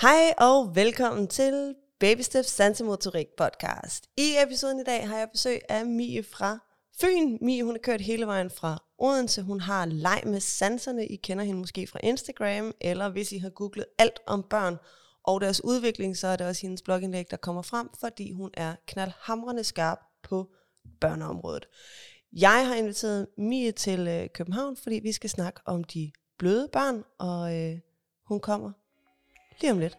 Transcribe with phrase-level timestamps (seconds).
[0.00, 4.06] Hej og velkommen til Baby Steps Sansemotorik podcast.
[4.16, 6.58] I episoden i dag har jeg besøg af Mie fra
[7.00, 7.38] Fyn.
[7.40, 9.42] Mie, hun har kørt hele vejen fra Odense.
[9.42, 11.06] Hun har leg med sanserne.
[11.06, 14.76] I kender hende måske fra Instagram, eller hvis I har googlet alt om børn
[15.24, 18.74] og deres udvikling, så er det også hendes blogindlæg, der kommer frem, fordi hun er
[18.86, 20.50] knaldhamrende skarp på
[21.00, 21.66] børneområdet.
[22.32, 27.04] Jeg har inviteret Mie til øh, København, fordi vi skal snakke om de bløde børn,
[27.18, 27.78] og øh,
[28.26, 28.72] hun kommer
[29.60, 29.98] lige om lidt.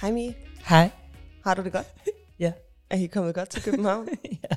[0.00, 0.34] Hej Mie.
[0.68, 0.90] Hej.
[1.44, 1.86] Har du det godt?
[2.38, 2.52] Ja.
[2.90, 4.08] Er I kommet godt til København?
[4.50, 4.56] ja.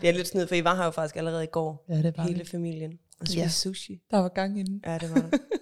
[0.00, 1.84] Det er lidt snyd, for I var her jo faktisk allerede i går.
[1.88, 2.48] Ja, det var Hele det.
[2.48, 2.92] familien.
[3.20, 3.48] Og spiste Ja.
[3.48, 4.00] sushi.
[4.10, 4.82] Der var gang i den.
[4.86, 5.30] Ja, det var.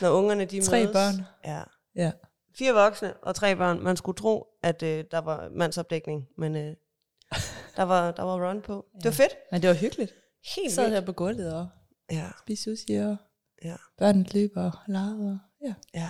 [0.00, 0.92] Når ungerne de Tre mødes.
[0.92, 1.14] børn.
[1.44, 1.62] Ja.
[1.94, 2.12] Ja.
[2.54, 3.80] Fire voksne og tre børn.
[3.82, 6.62] Man skulle tro, at øh, der var mandsopdækning, men øh,
[7.76, 8.86] der, var, der var run på.
[8.94, 9.36] Det var fedt.
[9.52, 10.14] Men det var hyggeligt.
[10.56, 10.94] Helt sad vildt.
[11.00, 11.68] her på gulvet og
[12.10, 13.16] Ja, spiste sushi, og
[13.64, 15.30] ja, børnene løber og legede.
[15.30, 15.74] Og, ja.
[15.94, 16.08] ja.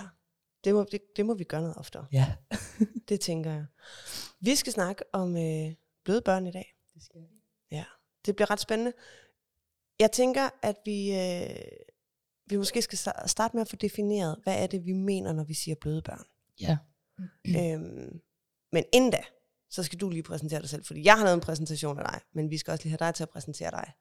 [0.63, 2.05] Det må, det, det må vi gøre noget oftere.
[2.11, 2.33] Ja.
[3.09, 3.65] Det tænker jeg.
[4.39, 5.73] Vi skal snakke om øh,
[6.05, 6.75] bløde børn i dag.
[6.93, 7.27] Det skal vi.
[7.71, 7.85] Ja,
[8.25, 8.93] det bliver ret spændende.
[9.99, 11.55] Jeg tænker, at vi, øh,
[12.51, 15.43] vi måske skal sta- starte med at få defineret, hvad er det, vi mener, når
[15.43, 16.25] vi siger bløde børn.
[16.61, 16.77] Ja.
[17.73, 18.21] Øhm,
[18.71, 19.21] men inden da,
[19.69, 22.21] så skal du lige præsentere dig selv, fordi jeg har lavet en præsentation af dig,
[22.33, 23.93] men vi skal også lige have dig til at præsentere dig.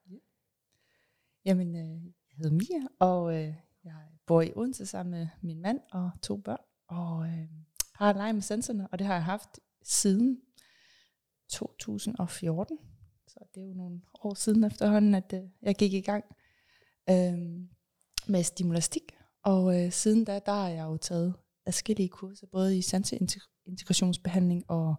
[1.45, 3.95] Jamen, øh, jeg hedder Mia, og øh, jeg
[4.27, 6.61] bor i Odense sammen med min mand og to børn.
[6.89, 7.49] Og øh,
[7.95, 10.41] har leget med sensorerne, og det har jeg haft siden
[11.49, 12.79] 2014.
[13.29, 16.25] Så det er jo nogle år siden efterhånden, at øh, jeg gik i gang
[17.11, 17.39] øh,
[18.31, 19.03] med stimulastik.
[19.45, 21.35] Og øh, siden da, der har jeg jo taget
[21.67, 24.95] adskillige kurser, både i sanseintegrationsbehandling og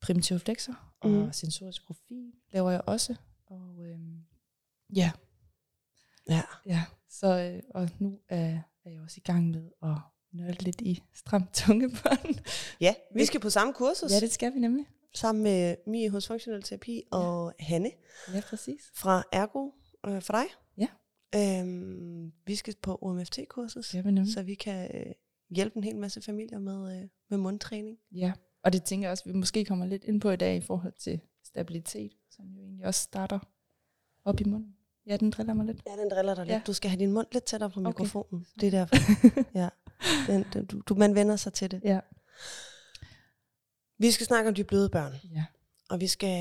[0.00, 1.32] primitive flexer, og Mhm.
[1.32, 3.14] sensorisk profil laver jeg også.
[3.46, 3.98] Og øh,
[4.96, 5.12] ja,
[6.28, 6.42] Ja.
[6.66, 6.84] ja.
[7.10, 9.94] Så, øh, og nu er, er jeg også i gang med at
[10.32, 12.44] nørde lidt i stram tungebånd.
[12.80, 14.86] Ja, vi skal på samme kursus, ja, det skal vi nemlig.
[15.14, 17.90] sammen med Mie hos Funktionel Terapi og Hanne
[18.34, 18.82] Ja, præcis.
[18.94, 19.70] fra Ergo
[20.06, 20.44] øh, for dig.
[21.34, 24.32] Øhm, vi skal på OMFT-kursus, nemlig.
[24.32, 25.12] så vi kan øh,
[25.50, 27.98] hjælpe en hel masse familier med, øh, med mundtræning.
[28.12, 28.32] Ja,
[28.62, 30.60] og det tænker jeg også, at vi måske kommer lidt ind på i dag i
[30.60, 33.38] forhold til stabilitet, som jo egentlig også starter
[34.24, 34.76] op i munden.
[35.06, 35.82] Ja, den driller mig lidt.
[35.86, 36.54] Ja, den driller dig lidt.
[36.54, 36.62] Ja.
[36.66, 37.88] Du skal have din mund lidt tættere på Okay.
[37.88, 38.46] mikrofonen.
[38.60, 38.96] Det er derfor.
[39.60, 39.68] ja.
[40.26, 41.80] Den, den, du, du, man vender sig til det.
[41.84, 42.00] Ja.
[43.98, 45.12] Vi skal snakke om de bløde børn.
[45.34, 45.44] Ja.
[45.90, 46.34] Og vi skal,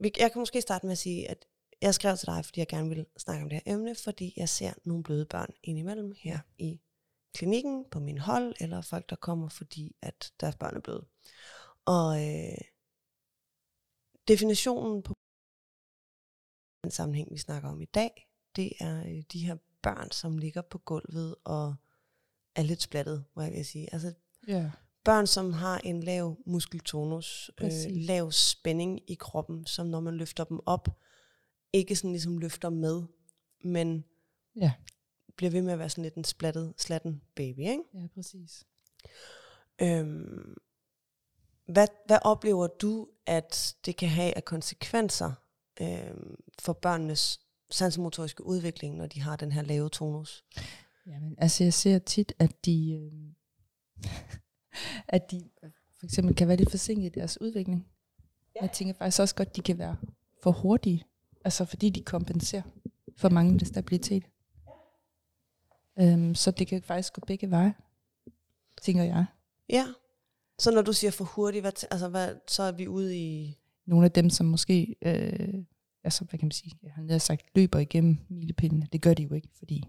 [0.00, 1.44] vi, jeg kan måske starte med at sige, at
[1.82, 4.48] jeg skrev til dig, fordi jeg gerne vil snakke om det her emne, fordi jeg
[4.48, 6.80] ser nogle bløde børn indimellem her i
[7.34, 11.06] klinikken, på min hold, eller folk, der kommer, fordi at deres børn er bløde.
[11.84, 12.58] Og øh,
[14.28, 15.14] definitionen på
[16.82, 20.62] den sammenhæng, vi snakker om i dag, det er øh, de her børn, som ligger
[20.62, 21.74] på gulvet og
[22.54, 23.94] er lidt splattet, må jeg vil sige.
[23.94, 24.14] Altså
[24.48, 24.70] Ja.
[25.04, 30.44] børn, som har en lav muskeltonus, øh, lav spænding i kroppen, som når man løfter
[30.44, 30.88] dem op,
[31.72, 33.02] ikke sådan ligesom løfter med,
[33.64, 34.04] men
[34.56, 34.72] Ja.
[35.36, 37.82] bliver ved med at være sådan lidt en splattet, slatten baby, ikke?
[37.94, 38.64] Ja, præcis.
[39.82, 40.54] Øhm,
[41.66, 45.32] hvad, hvad oplever du, at det kan have af konsekvenser
[45.80, 47.40] øhm, for børnenes
[47.70, 50.44] sansemotoriske udvikling, når de har den her lave tonus?
[51.06, 53.12] Jamen, altså jeg ser tit, at de, øh,
[55.08, 55.50] at de
[55.98, 57.88] for eksempel kan være lidt forsinket i deres udvikling.
[58.54, 58.60] Ja.
[58.62, 59.96] Jeg tænker faktisk også godt, at de kan være
[60.42, 61.04] for hurtige,
[61.44, 62.62] altså fordi de kompenserer
[63.16, 64.22] for manglende stabilitet.
[66.00, 67.74] Øhm, så det kan faktisk gå begge veje,
[68.82, 69.26] tænker jeg.
[69.68, 69.86] Ja.
[70.58, 73.58] Så når du siger for hurtigt, hvad, altså hvad, så er vi ude i...
[73.86, 75.64] Nogle af dem, som måske, øh,
[76.04, 78.86] altså hvad kan man sige, jeg har sagt, løber igennem milepindene.
[78.92, 79.84] Det gør de jo ikke, fordi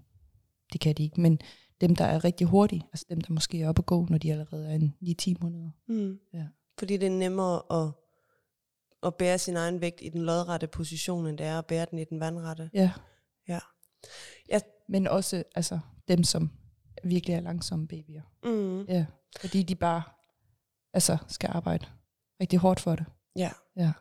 [0.74, 1.22] det kan de ikke.
[1.22, 1.40] Men
[1.82, 4.32] dem, der er rigtig hurtige, altså dem, der måske er oppe at gå, når de
[4.32, 5.70] allerede er en 9-10 måneder.
[5.88, 6.20] Mm.
[6.34, 6.48] Ja.
[6.80, 7.92] Fordi det er nemmere at,
[9.04, 12.00] at bære sin egen vægt i den lodrette position, end det er at bære den
[12.00, 12.70] i den vandrette.
[12.74, 12.92] Ja.
[13.48, 13.60] Ja.
[14.50, 14.60] Ja.
[14.88, 16.52] Men også altså, dem, som
[17.04, 18.22] virkelig er langsomme babyer.
[18.44, 18.82] Mm.
[18.82, 19.06] Ja.
[19.40, 20.02] Fordi de bare
[20.94, 21.86] altså, skal arbejde
[22.42, 23.06] rigtig hårdt for det.
[23.36, 23.52] Ja.
[23.76, 23.92] Ja.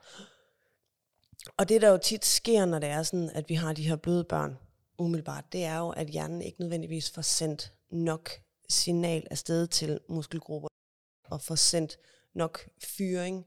[1.57, 3.97] Og det, der jo tit sker, når det er sådan, at vi har de her
[3.97, 4.59] bløde børn,
[4.99, 8.31] umiddelbart, det er jo, at hjernen ikke nødvendigvis får sendt nok
[8.69, 10.69] signal afsted til muskelgrupper,
[11.25, 11.99] og får sendt
[12.35, 13.45] nok fyring,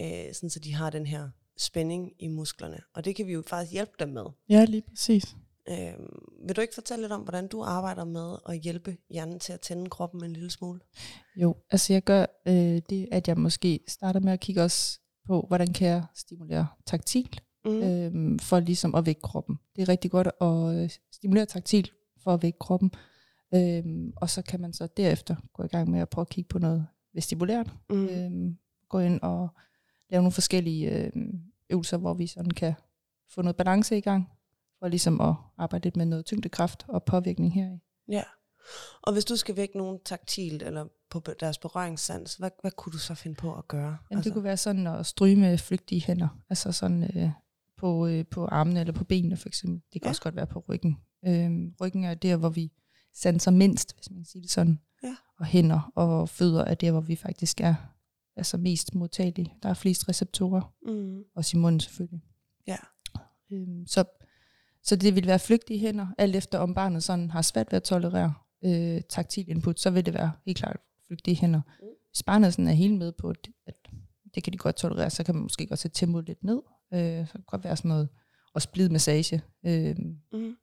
[0.00, 2.78] øh, sådan så de har den her spænding i musklerne.
[2.94, 4.24] Og det kan vi jo faktisk hjælpe dem med.
[4.48, 5.36] Ja, lige præcis.
[5.68, 6.08] Øhm,
[6.46, 9.60] vil du ikke fortælle lidt om, hvordan du arbejder med at hjælpe hjernen til at
[9.60, 10.80] tænde kroppen en lille smule?
[11.36, 15.44] Jo, altså jeg gør øh, det, at jeg måske starter med at kigge også på,
[15.48, 17.82] hvordan kan jeg stimulere taktil, Mm.
[17.82, 19.56] øh, for ligesom at vække kroppen.
[19.76, 21.90] Det er rigtig godt at øh, stimulere taktil
[22.22, 22.90] for at vække kroppen.
[23.54, 23.84] Øh,
[24.16, 26.58] og så kan man så derefter gå i gang med at prøve at kigge på
[26.58, 27.72] noget vestibulært.
[27.90, 28.04] Mm.
[28.06, 28.54] Øh,
[28.88, 29.48] gå ind og
[30.10, 31.12] lave nogle forskellige øh,
[31.70, 32.74] øvelser, hvor vi sådan kan
[33.34, 34.28] få noget balance i gang,
[34.78, 37.78] for ligesom at arbejde lidt med noget tyngdekraft og påvirkning heri.
[38.08, 38.22] Ja.
[39.02, 42.98] Og hvis du skal vække nogen taktilt, eller på deres berøringssans, hvad, hvad kunne du
[42.98, 43.98] så finde på at gøre?
[44.10, 47.30] Jamen, det kunne være sådan at stryge med flygtige hænder, altså sådan øh,
[47.76, 49.82] på, øh, på armene eller på benene for eksempel.
[49.92, 50.10] Det kan Ja.
[50.10, 50.96] også godt være på ryggen.
[51.26, 52.72] Øhm, ryggen er der, hvor vi
[53.14, 54.80] sanser mindst, hvis man kan sige det sådan.
[55.02, 55.16] Ja.
[55.38, 57.74] Og hænder og fødder er der, hvor vi faktisk er
[58.36, 59.54] altså mest modtagelige.
[59.62, 61.22] Der er flest receptorer, Mm.
[61.36, 62.20] også i munden selvfølgelig.
[62.66, 62.76] Ja.
[63.52, 64.04] Øhm, så,
[64.82, 67.82] så det vil være flygtige hænder, alt efter om barnet sådan har svært ved at
[67.82, 68.34] tolerere
[68.64, 71.60] øh, taktil input, så vil det være helt klart flygtige hænder.
[71.80, 71.86] Mm.
[72.10, 73.74] Hvis barnet sådan er helt med på, at, at
[74.34, 76.62] det kan de godt tolerere, så kan man måske godt sætte tempoet lidt ned.
[76.94, 78.08] Øh, så kan det godt være sådan noget,
[78.54, 79.96] og splid massage, øh,
[80.32, 80.56] Mm.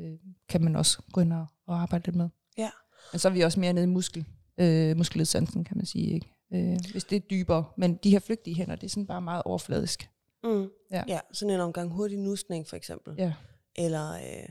[0.00, 0.18] øh,
[0.48, 2.28] kan man også gå ind og, og arbejde lidt med.
[2.58, 2.70] Ja.
[3.12, 4.24] Men så er vi også mere nede i muskel,
[4.60, 6.06] øh, muskelledsansen, kan man sige.
[6.14, 6.34] Ikke?
[6.52, 7.64] Øh, hvis det er dybere.
[7.76, 10.10] Men de her flygtige hænder, det er sådan bare meget overfladisk.
[10.44, 10.70] Mm.
[10.90, 11.04] Ja.
[11.08, 13.14] ja, sådan en omgang hurtig nusning for eksempel.
[13.18, 13.34] Ja.
[13.76, 14.48] Eller øh,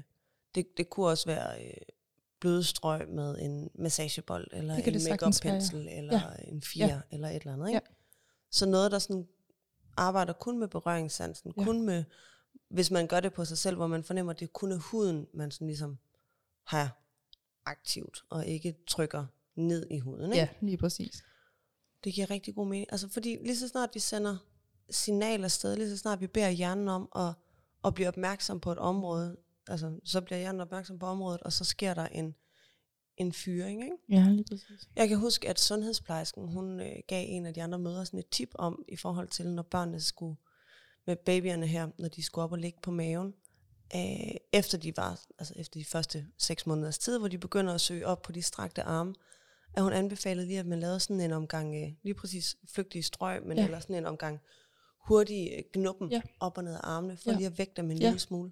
[0.56, 1.74] det, det kunne også være øh,
[2.40, 5.98] bløde strøg med en massagebold, eller en sagtens være, ja.
[5.98, 7.00] eller en fire, Ja.
[7.12, 7.68] eller et eller andet.
[7.68, 7.82] Ikke?
[7.90, 7.94] Ja.
[8.52, 9.28] Så noget, der sådan
[9.98, 11.64] arbejder kun med berøringssansen, Ja.
[11.64, 12.04] kun med,
[12.70, 15.28] hvis man gør det på sig selv, hvor man fornemmer, at det kun er huden,
[15.34, 15.98] man sådan ligesom
[16.64, 17.02] har
[17.66, 19.26] aktivt, og ikke trykker
[19.56, 20.26] ned i huden.
[20.32, 20.36] Ikke?
[20.38, 21.24] ja, lige præcis.
[22.04, 22.88] Det giver rigtig god mening.
[22.92, 24.38] Altså fordi lige så snart vi sender
[24.90, 27.34] signaler sted, lige så snart vi beder hjernen om at,
[27.86, 29.38] at blive opmærksom på et område,
[29.68, 32.36] altså så bliver hjernen opmærksom på området, og så sker der en,
[33.18, 33.84] en fyring.
[33.84, 33.96] Ikke?
[34.10, 34.90] Ja, lige præcis.
[34.96, 38.30] Jeg kan huske, at sundhedsplejersken, hun øh, gav en af de andre møder sådan et
[38.30, 40.38] tip om, i forhold til, når børnene skulle,
[41.08, 43.34] med babyerne her, når de skulle op og ligge på maven,
[43.96, 47.82] øh, efter de var, altså efter de første seks måneders tid, hvor de begynder at
[47.82, 49.16] søge op på de strakte arme,
[49.74, 53.44] at hun anbefalede lige, at man lavede sådan en omgang, øh, lige præcis flygtige strøg,
[53.48, 53.62] men ja.
[53.62, 53.66] Ja.
[53.68, 54.40] eller sådan en omgang
[55.08, 56.16] hurtig øh, knuppen ja.
[56.16, 56.22] Ja.
[56.40, 57.32] op og ned af armene, for ja.
[57.32, 57.38] Ja.
[57.38, 58.06] lige at vække dem en Ja.
[58.06, 58.52] lille smule.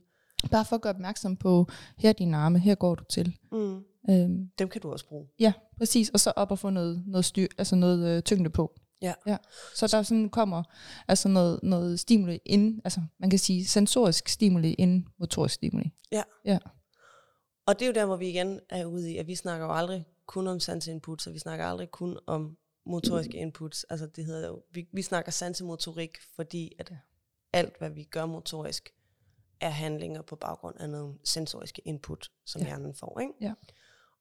[0.51, 1.67] Bare for at gøre opmærksom på,
[1.97, 3.37] her er dine arme, her går du til.
[3.51, 3.83] Mm.
[4.09, 5.27] Øhm, Dem kan du også bruge.
[5.39, 6.09] ja, præcis.
[6.09, 8.79] Og så op og få noget, noget, styr, altså noget øh, tyngde på.
[9.01, 9.13] Ja.
[9.27, 9.37] ja.
[9.75, 10.63] Så der sådan kommer
[11.07, 15.91] altså noget, noget stimuli ind, altså man kan sige sensorisk stimuli inden motorisk stimuli.
[17.67, 19.73] Og det er jo der, hvor vi igen er ude i, at vi snakker jo
[19.73, 23.83] aldrig kun om sanseinputs, og vi snakker aldrig kun om motoriske inputs.
[23.89, 26.93] Altså det hedder jo, vi, vi snakker sansemotorik, fordi at
[27.53, 28.93] alt, hvad vi gør motorisk,
[29.61, 32.61] er handlinger på baggrund af nogle sensoriske input, som.
[32.61, 32.67] Ja.
[32.67, 33.19] hjernen får.
[33.19, 33.33] Ikke?
[33.41, 33.53] Ja.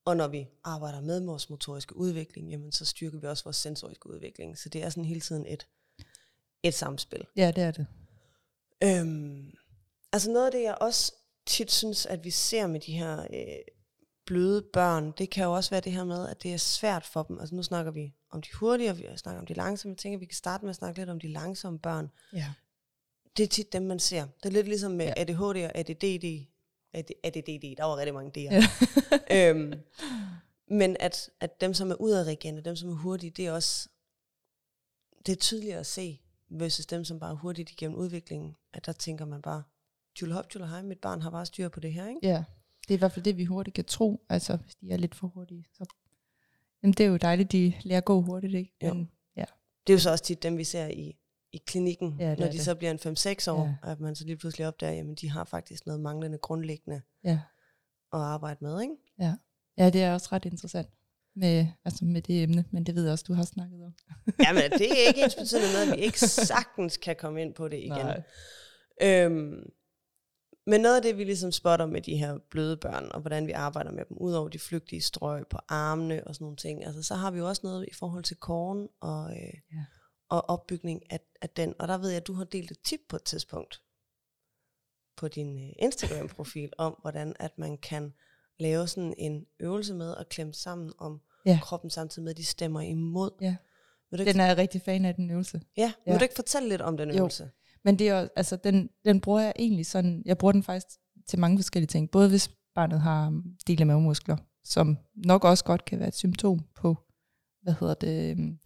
[0.05, 4.11] Og når vi arbejder med vores motoriske udvikling, jamen, så styrker vi også vores sensoriske
[4.11, 4.59] udvikling.
[4.59, 5.67] Så det er sådan hele tiden et,
[6.63, 7.27] et samspil.
[7.37, 7.87] Ja, det er det.
[8.85, 9.53] Øhm,
[10.13, 11.13] altså noget af det, jeg også
[11.47, 13.76] tit synes, at vi ser med de her øh,
[14.27, 17.23] bløde børn, det kan jo også være det her med, at det er svært for
[17.23, 17.39] dem.
[17.39, 19.93] Altså nu snakker vi om de hurtige, og vi snakker om de langsomme.
[19.93, 22.11] Jeg tænker, at vi kan starte med at snakke lidt om de langsomme børn.
[22.33, 22.53] Ja.
[23.37, 24.27] Det er tit dem, man ser.
[24.43, 25.13] Det er lidt ligesom med ja.
[25.17, 26.47] ADHD og ADD.
[26.93, 28.55] AD, ADD, der var rigtig mange D'er.
[29.31, 29.51] Ja.
[29.51, 29.73] øhm,
[30.69, 33.89] men at, at dem, som er udadreagerende, dem, som er hurtige, det er også
[35.27, 38.93] det er tydeligere at se, versus dem, som bare er hurtigt igennem udviklingen, at der
[38.93, 39.63] tænker man bare,
[40.17, 42.21] tjule hop, tjule hej, mit barn har bare styr på det her, ikke?
[42.23, 42.45] ja,
[42.89, 45.15] det er i hvert fald det, vi hurtigt kan tro, altså hvis de er lidt
[45.15, 45.67] for hurtige.
[45.73, 45.85] Så,
[46.83, 48.75] jamen, det er jo dejligt, de lærer at gå hurtigt, ikke?
[48.83, 48.95] Jo.
[48.95, 49.45] Men, ja.
[49.87, 51.17] Det er jo så også tit dem, vi ser i,
[51.53, 52.61] i klinikken, Ja, når de det.
[52.61, 53.91] så bliver en 5-6 år, Ja.
[53.93, 57.41] at man så lige pludselig opdager, jamen de har faktisk noget manglende grundlæggende ja.
[58.13, 58.95] at arbejde med, ikke?
[59.79, 60.89] Ja, det er også ret interessant
[61.35, 63.95] med, altså med det emne, men det ved jeg også, du har snakket om.
[64.47, 67.69] Jamen, det er ikke ens betydende med, at vi ikke sagtens kan komme ind på
[67.69, 67.91] det igen.
[67.91, 68.23] Nej.
[69.03, 69.71] Øhm,
[70.67, 73.53] men noget af det, vi ligesom spotter med de her bløde børn, og hvordan vi
[73.53, 77.15] arbejder med dem, udover de flygtige strøg på armene og sådan nogle ting, altså, så
[77.15, 79.85] har vi jo også noget i forhold til korn og, øh, Ja.
[80.29, 81.75] og opbygning af, af den.
[81.79, 83.83] Og der ved jeg, at du har delt et tip på et tidspunkt
[85.17, 88.15] på din øh, Instagram-profil om, hvordan at man kan
[88.59, 91.59] lave sådan en øvelse med at klemme sammen om Ja.
[91.63, 93.31] kroppen samtidig med, at de stemmer imod.
[93.41, 93.57] Ja.
[94.11, 95.61] Vil du ikke, Den er jeg rigtig fan af, den øvelse.
[95.77, 96.19] ja, vil Ja.
[96.19, 97.29] du ikke fortælle lidt om den Jo.
[97.87, 100.87] Men det er jo, altså, den, den bruger jeg egentlig sådan, jeg bruger den faktisk
[101.27, 102.11] til mange forskellige ting.
[102.11, 106.61] Både hvis barnet har del af mavemuskler, som nok også godt kan være et symptom
[106.75, 106.97] på,
[107.63, 108.59] hvad hedder det, øhm,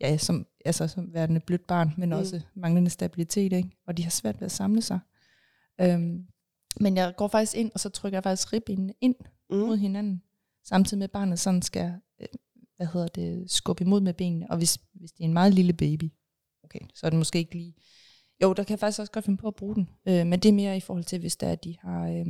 [0.00, 2.16] ja, som, altså som værende blødt barn, men Mm.
[2.16, 3.70] også manglende stabilitet, ikke?
[3.86, 4.98] og de har svært ved at samle sig.
[5.80, 6.26] Øhm,
[6.80, 9.14] Men jeg går faktisk ind, og så trykker jeg faktisk ribbenene ind
[9.50, 9.56] mm.
[9.56, 10.22] mod hinanden,
[10.64, 12.26] samtidig med at barnet sådan skal, øh,
[12.76, 14.50] hvad hedder det, skubbe imod med benene.
[14.50, 16.12] Og hvis, hvis det er en meget lille baby,
[16.64, 17.74] okay, så er det måske ikke lige...
[18.42, 19.88] Jo, der kan jeg faktisk også godt finde på at bruge den.
[20.08, 22.26] Øh, men det er mere i forhold til, hvis der er, de har øh,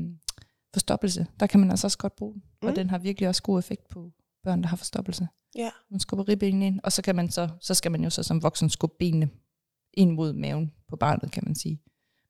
[0.73, 1.27] forstoppelse.
[1.41, 2.43] Der kan man altså også godt bruge den.
[2.63, 2.69] Mm.
[2.69, 5.29] Og den har virkelig også god effekt på børn, der har forstoppelse.
[5.57, 5.71] Ja.
[5.91, 8.43] Man skubber ribbenene ind, og så, kan man så, så skal man jo så som
[8.43, 9.31] voksen skubbe benene
[9.95, 11.83] ind mod maven på barnet, kan man sige.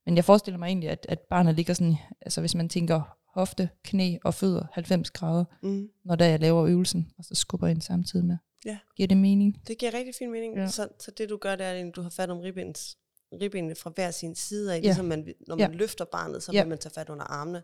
[0.07, 3.69] Men jeg forestiller mig egentlig, at, at barnet ligger sådan, altså hvis man tænker hofte,
[3.85, 5.89] knæ og fødder 90 grader, mm.
[6.05, 8.37] når der jeg laver øvelsen, og så skubber ind samtidig med.
[8.65, 8.79] Ja.
[8.97, 9.63] Giver det mening?
[9.69, 10.57] Det giver rigtig fin mening.
[10.57, 10.69] Ja.
[10.69, 12.99] Så, så det du gør, det er, at du har fat om ribbens,
[13.41, 14.83] ribbenene fra hver sin side af, ja.
[14.83, 15.77] ligesom man, når man ja.
[15.77, 16.63] løfter barnet, så ja.
[16.63, 17.63] vil man tage fat under armene,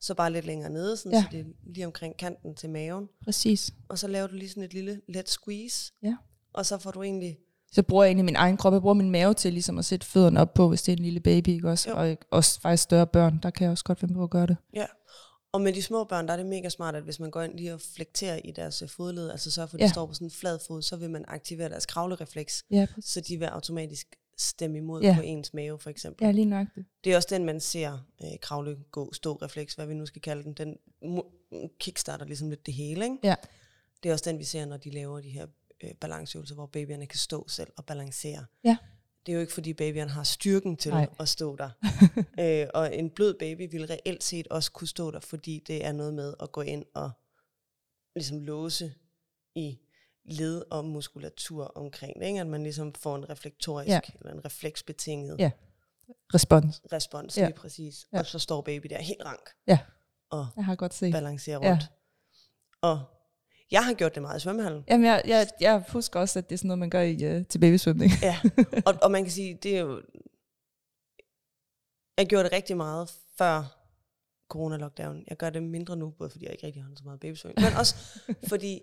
[0.00, 1.22] så bare lidt længere nede, sådan, ja.
[1.22, 3.08] så det er lige omkring kanten til maven.
[3.24, 3.74] Præcis.
[3.88, 6.16] Og så laver du lige sådan et lille let squeeze, ja.
[6.52, 7.38] og så får du egentlig
[7.72, 8.72] så bruger jeg egentlig min egen krop.
[8.72, 11.02] Jeg bruger min mave til ligesom at sætte fødderne op på, hvis det er en
[11.02, 11.90] lille baby, ikke også?
[11.90, 11.96] Jo.
[11.96, 14.56] Og også faktisk større børn, der kan jeg også godt finde på at gøre det.
[14.74, 14.86] Ja,
[15.54, 17.56] og med de små børn, der er det mega smart, at hvis man går ind
[17.56, 19.92] lige og flekterer i deres øh, fodled, altså så for, at de ja.
[19.92, 23.36] står på sådan en flad fod, så vil man aktivere deres kravlerefleks, ja, så de
[23.36, 24.06] vil automatisk
[24.38, 25.14] stemme imod ja.
[25.16, 26.24] på ens mave, for eksempel.
[26.24, 26.84] Ja, lige nok det.
[27.04, 30.22] Det er også den, man ser øh, kravle, gå, stå refleks, hvad vi nu skal
[30.22, 30.52] kalde den.
[30.52, 30.78] Den
[31.78, 33.18] kickstarter ligesom lidt det hele, ikke?
[33.22, 33.34] Ja.
[34.02, 35.46] Det er også den, vi ser, når de laver de her
[35.84, 38.46] øh, balanceøvelser, hvor babyerne kan stå selv og balancere.
[38.64, 38.76] Ja.
[39.26, 41.08] Det er jo ikke, fordi babyerne har styrken til Nej.
[41.20, 41.70] at stå der.
[42.62, 45.92] øh, og en blød baby vil reelt set også kunne stå der, fordi det er
[45.92, 47.10] noget med at gå ind og
[48.14, 48.94] ligesom låse
[49.54, 49.78] i
[50.24, 52.40] led og muskulatur omkring det, ikke?
[52.40, 54.00] at man ligesom får en reflektorisk ja.
[54.20, 55.50] eller en refleksbetinget ja.
[56.34, 56.82] respons.
[56.92, 57.46] Respons, ja.
[57.46, 58.06] lige præcis.
[58.12, 58.18] Ja.
[58.18, 59.50] Og så står baby der helt rank.
[59.66, 59.78] Ja.
[60.30, 61.12] Og jeg har godt set.
[61.12, 61.82] balancerer rundt.
[61.82, 61.86] Ja.
[62.80, 63.02] Og
[63.70, 64.84] jeg har gjort det meget i svømmehallen.
[64.88, 67.46] Jamen, jeg, jeg, jeg husker også, at det er sådan noget, man gør i, uh,
[67.46, 68.12] til babysvømning.
[68.22, 68.40] ja,
[68.86, 70.02] og, og man kan sige, det er jo...
[72.18, 73.84] Jeg gjorde det rigtig meget før
[74.48, 75.24] corona-lockdown.
[75.28, 77.78] Jeg gør det mindre nu, både fordi jeg ikke rigtig har så meget babysvømning, men
[77.78, 77.94] også
[78.52, 78.82] fordi,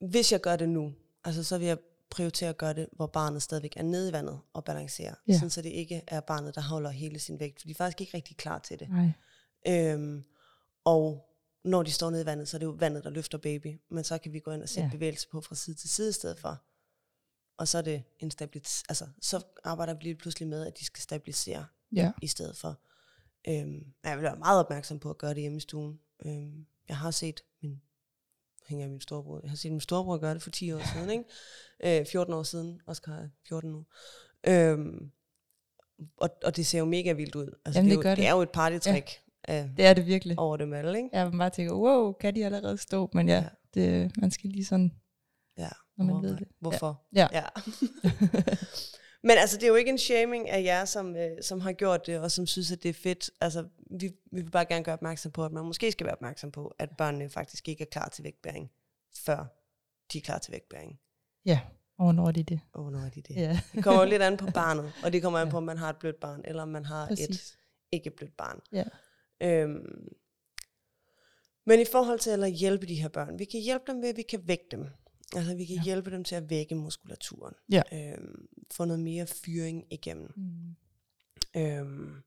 [0.00, 0.92] hvis jeg gør det nu,
[1.24, 1.78] altså så vil jeg
[2.10, 5.14] prioritere at gøre det, hvor barnet stadigvæk er nede i vandet og balancerer.
[5.28, 5.34] Ja.
[5.34, 8.00] Sådan, så det ikke er barnet, der holder hele sin vægt, for de er faktisk
[8.00, 8.88] ikke rigtig klar til det.
[8.88, 9.12] Nej.
[9.68, 10.24] Øhm,
[10.84, 11.26] og
[11.64, 13.80] når de står nede i vandet, så er det jo vandet, der løfter baby.
[13.90, 14.90] Men så kan vi gå ind og sætte ja.
[14.90, 16.62] bevægelse på fra side til side i stedet for.
[17.58, 20.84] Og så er det en stabilitet, altså så arbejder vi lige pludselig med, at de
[20.84, 22.12] skal stabilisere ja.
[22.22, 22.80] i stedet for.
[23.48, 26.00] Øhm, jeg vil være meget opmærksom på at gøre det hjemme i stuen.
[26.24, 27.40] Øhm, jeg har set
[28.70, 31.10] min, hænger min storebror, jeg har set min storebror gøre det for 10 år siden,
[31.10, 31.24] ikke?
[31.84, 33.84] Øh, 14 år siden, Oscar er 14 nu.
[34.46, 35.10] Øhm,
[36.16, 37.58] og, og det ser jo mega vildt ud.
[37.64, 38.16] Altså, Jamen, det, er det, jo, det.
[38.18, 39.10] det er jo et partytrick
[39.44, 40.38] af, det er det virkelig.
[40.38, 41.08] over dem alle, ikke?
[41.12, 43.10] Ja, man bare tænker, wow, kan de allerede stå?
[43.12, 43.44] Men ja, ja.
[43.74, 44.92] Det, man skal lige sådan,
[45.58, 45.68] ja.
[45.96, 46.48] når man ved det.
[46.60, 47.02] Hvorfor?
[47.12, 47.28] Ja.
[47.32, 47.44] ja.
[49.22, 52.06] Men altså, det er jo ikke en shaming af jer, som, øh, som har gjort
[52.06, 53.30] det, og som synes, at det er fedt.
[53.40, 56.52] Altså, vi, vi vil bare gerne gøre opmærksom på, at man måske skal være opmærksom
[56.52, 58.70] på, at børnene faktisk ikke er klar til vægtbæring,
[59.16, 59.44] før
[60.12, 61.00] de er klar til vægtbæring.
[61.44, 61.60] Ja,
[61.98, 62.60] og hvornår de det?
[62.72, 63.36] Og hvornår de det?
[63.36, 63.60] Ja.
[63.74, 65.96] det kommer lidt an på barnet, og det kommer an på, om man har et
[65.96, 67.28] blødt barn, eller om man har Præcis.
[67.28, 67.58] et
[67.92, 68.60] ikke blødt barn.
[68.72, 68.84] Ja.
[69.42, 70.08] Øhm,
[71.66, 74.16] men i forhold til at hjælpe de her børn, vi kan hjælpe dem ved, at
[74.16, 74.86] vi kan vække dem.
[75.36, 75.82] Altså vi kan ja.
[75.82, 77.54] hjælpe dem til at vække muskulaturen.
[77.70, 77.82] Ja.
[77.92, 80.32] Øhm, få noget mere fyring igennem.
[80.36, 80.76] Mm.
[81.56, 82.22] Øhm,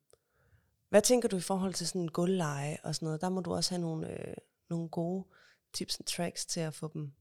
[0.89, 3.21] hvad tænker du i forhold til sådan en gulvleje og sådan noget?
[3.21, 4.33] Der må du også have nogle, øh,
[4.69, 5.25] nogle gode
[5.73, 7.11] tips og tricks til at få dem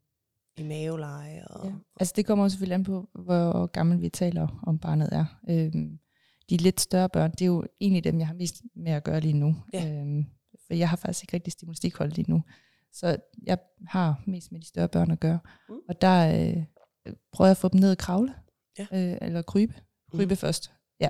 [0.56, 1.48] i maveleje.
[1.48, 1.72] Og, ja.
[2.00, 5.24] Altså det kommer også selvfølgelig an på, hvor gammel vi taler om barnet er.
[5.48, 5.98] Øhm,
[6.50, 9.20] de lidt større børn, det er jo egentlig dem, jeg har mest med at gøre
[9.20, 9.56] lige nu.
[9.72, 10.00] Ja.
[10.00, 10.26] Øhm,
[10.66, 12.42] for jeg har faktisk ikke rigtig stimulastikhold lige nu.
[12.92, 15.38] Så jeg har mest med de større børn at gøre.
[15.68, 15.74] Mm.
[15.88, 16.62] Og der øh,
[17.32, 18.34] prøver jeg at få dem ned og kravle.
[18.78, 18.86] Ja.
[18.92, 19.74] Øh, eller krybe.
[20.10, 20.36] Krybe mm.
[20.36, 20.72] først.
[21.00, 21.08] Ja.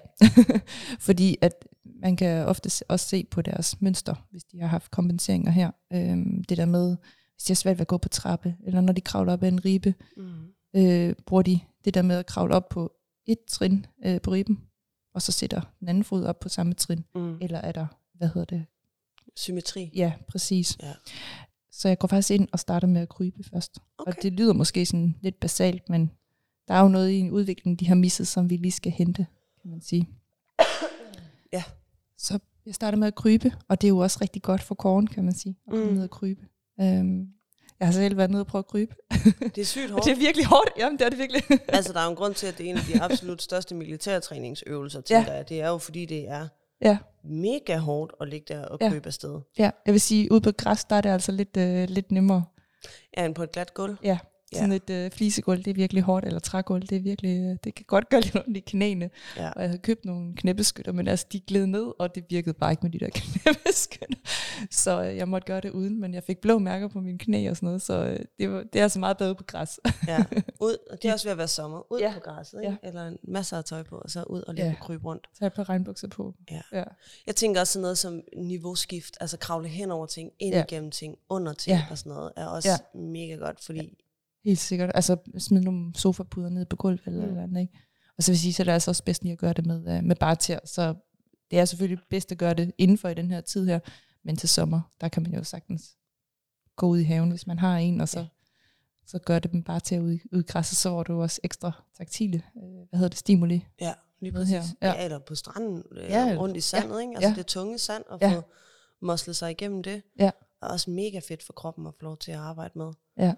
[1.07, 5.51] Fordi at man kan ofte også se på deres mønster, hvis de har haft kompenseringer
[5.51, 5.71] her.
[5.93, 6.97] Øhm, det der med,
[7.35, 9.49] hvis de har svært ved at gå på trappe, eller når de kravler op ad
[9.49, 10.47] en ribe, mm.
[10.77, 12.93] øh, bruger de det der med at kravle op på
[13.27, 14.61] et trin øh, på riben,
[15.15, 17.05] og så sætter den anden fod op på samme trin.
[17.15, 17.39] Mm.
[17.41, 18.67] Eller er der, hvad hedder det?
[19.37, 19.91] Symmetri.
[19.95, 20.79] Ja, præcis.
[20.83, 20.93] Ja.
[21.73, 23.79] Så jeg går faktisk ind og starter med at krybe først.
[23.99, 24.13] Okay.
[24.13, 26.11] Og det lyder måske sådan lidt basalt, men
[26.69, 29.27] der er jo noget i en udvikling, de har misset, som vi lige skal hente,
[29.63, 30.09] kan man sige.
[31.53, 31.63] Ja.
[32.19, 35.07] Så jeg starter med at krybe, og det er jo også rigtig godt for korn,
[35.07, 35.93] kan man sige, at komme Mm.
[35.93, 36.41] ned og krybe.
[36.81, 37.29] Øhm,
[37.81, 38.95] jeg har selv været nede og prøve at krybe.
[39.41, 40.05] Det er sygt hårdt.
[40.05, 40.71] det er virkelig hårdt.
[40.79, 41.43] Jamen, det er det virkelig.
[41.69, 43.75] altså, der er jo en grund til, at det er en af de absolut største
[43.75, 45.49] militærtræningsøvelser, tænker jeg.
[45.49, 46.49] Det er jo, fordi det er
[46.83, 48.91] ja, mega hårdt at ligge der og Ja.
[48.91, 49.41] krybe afsted.
[49.59, 52.45] ja, jeg vil sige, ude på græs, der er det altså lidt, øh, lidt nemmere.
[53.17, 53.97] Ja, end på et glat gulv.
[54.05, 54.19] Ja,
[54.53, 54.59] Ja.
[54.59, 57.75] Sådan et øh, flisegulv, det er virkelig hårdt, eller trægulv, det er virkelig, øh, det
[57.75, 59.11] kan godt gøre lidt ondt i knæene.
[59.37, 59.51] Ja.
[59.51, 62.71] Og jeg havde købt nogle knæbeskytter, men altså, de gled ned, og det virkede bare
[62.71, 64.17] ikke med de der knæbeskytter.
[64.71, 67.51] Så øh, jeg måtte gøre det uden, men jeg fik blå mærker på mine knæ
[67.51, 69.81] og sådan noget, så øh, det, var, det er altså meget bedre på græs.
[70.09, 70.25] Ja,
[70.61, 71.93] ud, og det er også ved at være sommer.
[71.93, 72.13] Ud Ja.
[72.15, 72.79] på græsset, ikke?
[72.83, 72.89] Ja.
[72.89, 74.75] Eller en masser af tøj på, og så ud og lige Ja.
[74.81, 75.27] krybe rundt.
[75.35, 76.35] Så jeg par regnbukser på.
[76.51, 76.61] Ja.
[76.73, 76.85] ja.
[77.27, 80.65] Jeg tænker også sådan noget som niveauskift, altså kravle hen over ting, ind Ja.
[80.69, 81.87] igennem ting, under ting Ja.
[81.91, 82.99] og sådan noget, er også ja.
[82.99, 83.99] mega godt, fordi
[84.45, 84.91] Helt sikkert.
[84.95, 87.29] Altså smide nogle sofapuder ned på gulvet eller Mm.
[87.29, 87.79] eller andet, ikke?
[88.17, 89.67] Og så vil jeg sige, så er det altså også bedst lige at gøre det
[89.67, 90.59] med, uh, med bare til.
[90.65, 90.95] Så
[91.51, 93.79] det er selvfølgelig bedst at gøre det indenfor i den her tid her.
[94.25, 95.97] Men til sommer, der kan man jo sagtens
[96.77, 98.23] gå ud i haven, hvis man har en, og så, Ja.
[98.25, 98.29] ja.
[99.07, 101.41] så gør det dem bare til at ud, ud i græsset, så var du også
[101.45, 103.67] ekstra taktile, øh, hvad hedder det, stimuli.
[103.81, 104.51] ja, lige præcis.
[104.55, 104.89] her, Ja.
[104.89, 104.95] ja.
[104.99, 105.05] ja.
[105.05, 106.37] eller på stranden, øh, Ja, ja.
[106.39, 107.13] rundt i sandet, ikke?
[107.15, 107.35] Altså ja.
[107.35, 108.35] det tunge sand, og Ja.
[108.37, 108.43] få
[109.03, 110.03] moslet sig igennem det.
[110.19, 110.31] Ja.
[110.63, 112.93] er også mega fedt for kroppen at få lov til at arbejde med.
[113.19, 113.35] Ja.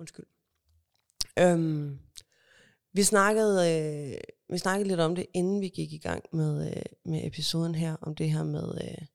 [0.00, 0.26] Undskyld.
[1.38, 1.98] Øhm,
[2.92, 6.82] vi, snakkede, øh, vi snakkede lidt om det, inden vi gik i gang med, øh,
[7.04, 9.06] med episoden her, om det her med, øh,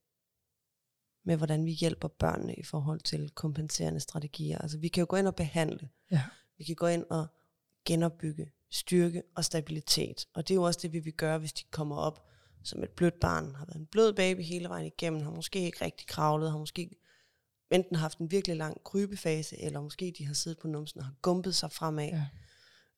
[1.24, 4.58] med, hvordan vi hjælper børnene i forhold til kompenserende strategier.
[4.58, 5.90] Altså vi kan jo gå ind og behandle.
[6.12, 6.22] Ja.
[6.58, 7.28] Vi kan gå ind og
[7.86, 10.28] genopbygge styrke og stabilitet.
[10.34, 12.26] Og det er jo også det, vi vil gøre, hvis de kommer op
[12.64, 15.86] som et blødt barn, har været en blød baby hele vejen igennem, har måske ikke
[15.86, 16.96] rigtig kravlet, har måske
[17.72, 21.16] enten haft en virkelig lang krybefase, eller måske de har siddet på numsen og har
[21.22, 22.10] gumpet sig fremad.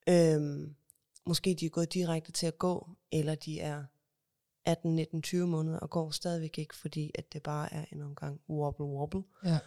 [0.07, 0.36] Ja.
[0.36, 0.75] Øhm,
[1.25, 3.83] måske de er gået direkte til at gå, eller de er
[4.65, 8.41] 18, 19, 20 måneder og går stadigvæk ikke, fordi at det bare er en omgang
[8.50, 9.24] wobble wobble.
[9.43, 9.59] Ja.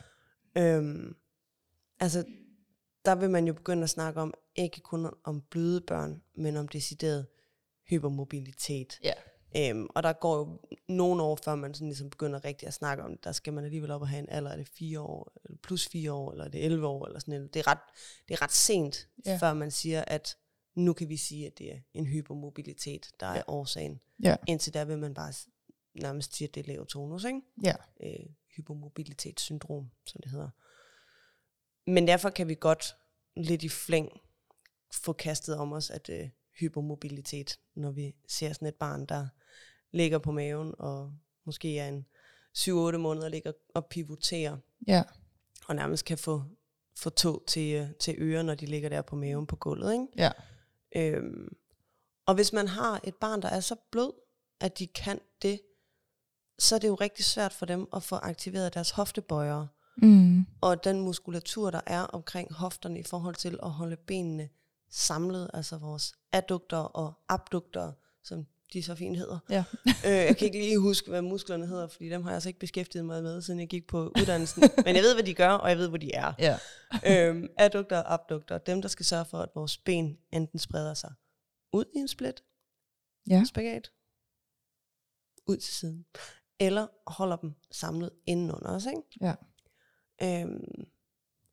[0.59, 1.17] Øhm,
[2.01, 2.25] altså,
[3.05, 6.69] der vil man jo begynde at snakke om, ikke kun om bløde børn, men om
[6.69, 7.27] decideret
[7.89, 8.99] hypermobilitet.
[9.05, 9.13] Ja.
[9.57, 13.03] Øhm, og der går jo nogle år, før man sådan ligesom begynder rigtig at snakke
[13.03, 13.25] om det.
[13.25, 15.89] Der skal man alligevel op og have en alder, er det fire år, eller plus
[15.89, 17.55] fire år, eller er det 11 år, eller sådan noget.
[17.55, 17.79] Det er ret,
[18.29, 19.37] det er ret sent, Ja.
[19.37, 20.37] før man siger, at
[20.75, 23.37] nu kan vi sige, at det er en hypermobilitet, der ja.
[23.39, 24.01] er årsagen.
[24.23, 24.37] Ja.
[24.47, 25.33] Indtil der vil man bare
[25.95, 27.41] nærmest sige, at det er lav tonus, ikke?
[27.65, 27.75] Ja.
[28.03, 28.27] øh,
[28.57, 30.49] hypermobilitetssyndrom, som det hedder.
[31.91, 32.97] Men derfor kan vi godt
[33.37, 34.21] lidt i flæng
[34.93, 36.29] få kastet om os, at øh,
[36.61, 39.29] hypermobilitet, når vi ser sådan et barn, der
[39.93, 41.13] ligger på maven, og
[41.45, 42.07] måske er en
[42.59, 45.03] 7-8 måneder, ligger og pivoterer, Ja.
[45.69, 46.43] og nærmest kan få,
[46.97, 49.93] få tog til, øh, til ører, når de ligger der på maven på gulvet.
[49.93, 50.07] Ikke?
[50.17, 50.31] Ja.
[50.97, 51.57] Øhm,
[52.27, 54.13] og hvis man har et barn, der er så blød,
[54.61, 55.61] at de kan det,
[56.59, 59.69] så er det jo rigtig svært for dem at få aktiveret deres hoftebøjere,
[60.03, 60.47] Mm.
[60.61, 64.49] og den muskulatur, der er omkring hofterne i forhold til at holde benene
[64.91, 69.39] samlet, altså vores addukter og abdukter, som de så fint hedder.
[69.51, 69.65] Ja.
[69.87, 72.59] øh, jeg kan ikke lige huske, hvad musklerne hedder, fordi dem har jeg altså ikke
[72.59, 74.63] beskæftiget mig med, siden jeg gik på uddannelsen.
[74.87, 76.33] Men jeg ved, hvad de gør, og jeg ved, hvor de er.
[76.39, 76.59] Ja.
[77.07, 81.13] øhm, addukter og abdukter, dem der skal sørge for, at vores ben enten spreder sig
[81.73, 82.43] ud i en split,
[83.31, 83.45] Ja.
[83.45, 83.93] spagat,
[85.47, 86.07] ud til siden,
[86.61, 89.03] eller holder dem samlet indenunder os, ikke?
[89.21, 89.35] Ja.
[90.43, 90.85] Øhm,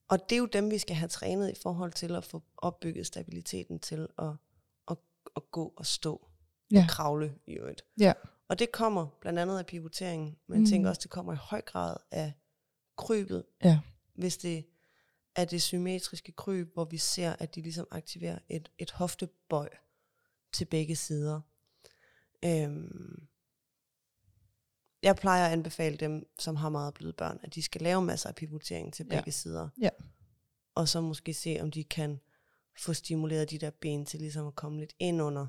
[0.09, 3.05] og det er jo dem, vi skal have trænet i forhold til at få opbygget
[3.05, 4.29] stabiliteten til at,
[4.91, 4.97] at,
[5.35, 6.27] at gå og stå
[6.71, 6.79] Ja.
[6.83, 7.81] og kravle i øvrigt.
[7.99, 8.13] Ja.
[8.47, 10.63] Og det kommer blandt andet af pivoteringen, men Mm.
[10.63, 12.33] jeg tænker også, det kommer i høj grad af
[12.97, 13.79] krybet, Ja.
[14.15, 14.65] hvis det
[15.35, 19.69] er det symmetriske kryb, hvor vi ser, at de ligesom aktiverer et, et hoftebøj
[20.53, 21.41] til begge sider.
[22.45, 23.27] Øhm,
[25.03, 28.29] jeg plejer at anbefale dem, som har meget bløde børn, at de skal lave masser
[28.29, 29.15] af pivotering til Ja.
[29.15, 29.69] begge sider.
[29.81, 29.89] Ja.
[30.75, 32.19] Og så måske se, om de kan
[32.79, 35.47] få stimuleret de der ben til ligesom at komme lidt ind under,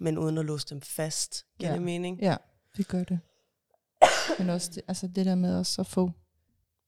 [0.00, 1.46] men uden at låse dem fast.
[1.58, 1.74] Giver Ja.
[1.76, 2.18] det mening?
[2.20, 2.36] Ja,
[2.76, 3.18] det gør det.
[4.38, 6.10] Men også det, altså det der med også at få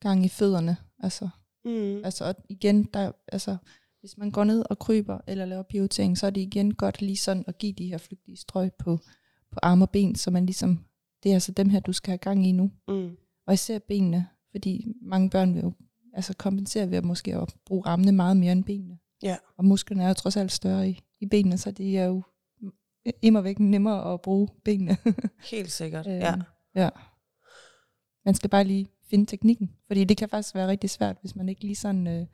[0.00, 0.76] gang i fødderne.
[1.02, 1.28] Altså,
[1.64, 2.04] Mm.
[2.04, 3.56] altså og igen, der, altså,
[4.00, 7.16] hvis man går ned og kryber eller laver pivotering, så er det igen godt lige
[7.16, 8.96] sådan at give de her flygtige strøg på,
[9.52, 10.84] på arme og ben, så man ligesom,
[11.22, 12.70] det er altså dem her, du skal have gang i nu.
[12.88, 13.16] Mm.
[13.46, 15.72] Og især benene, fordi mange børn vil jo
[16.12, 18.98] altså kompensere ved at måske at bruge armene meget mere end benene.
[19.22, 19.36] Ja.
[19.56, 22.22] Og musklerne er jo trods alt større i, i benene, så det er jo
[23.22, 24.96] immer væk nemmere at bruge benene.
[25.50, 26.34] Helt sikkert, Øhm, ja.
[26.74, 26.88] ja.
[28.24, 31.48] Man skal bare lige finde teknikken, fordi det kan faktisk være rigtig svært, hvis man
[31.48, 32.26] ikke lige sådan øh,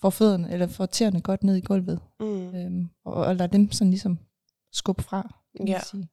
[0.00, 2.54] får fødderne, eller får tæerne godt ned i gulvet, Mm.
[2.54, 4.18] øhm, og, og lader dem sådan ligesom
[4.72, 5.40] skubbe fra.
[5.66, 5.80] Ja.
[5.90, 6.08] sige.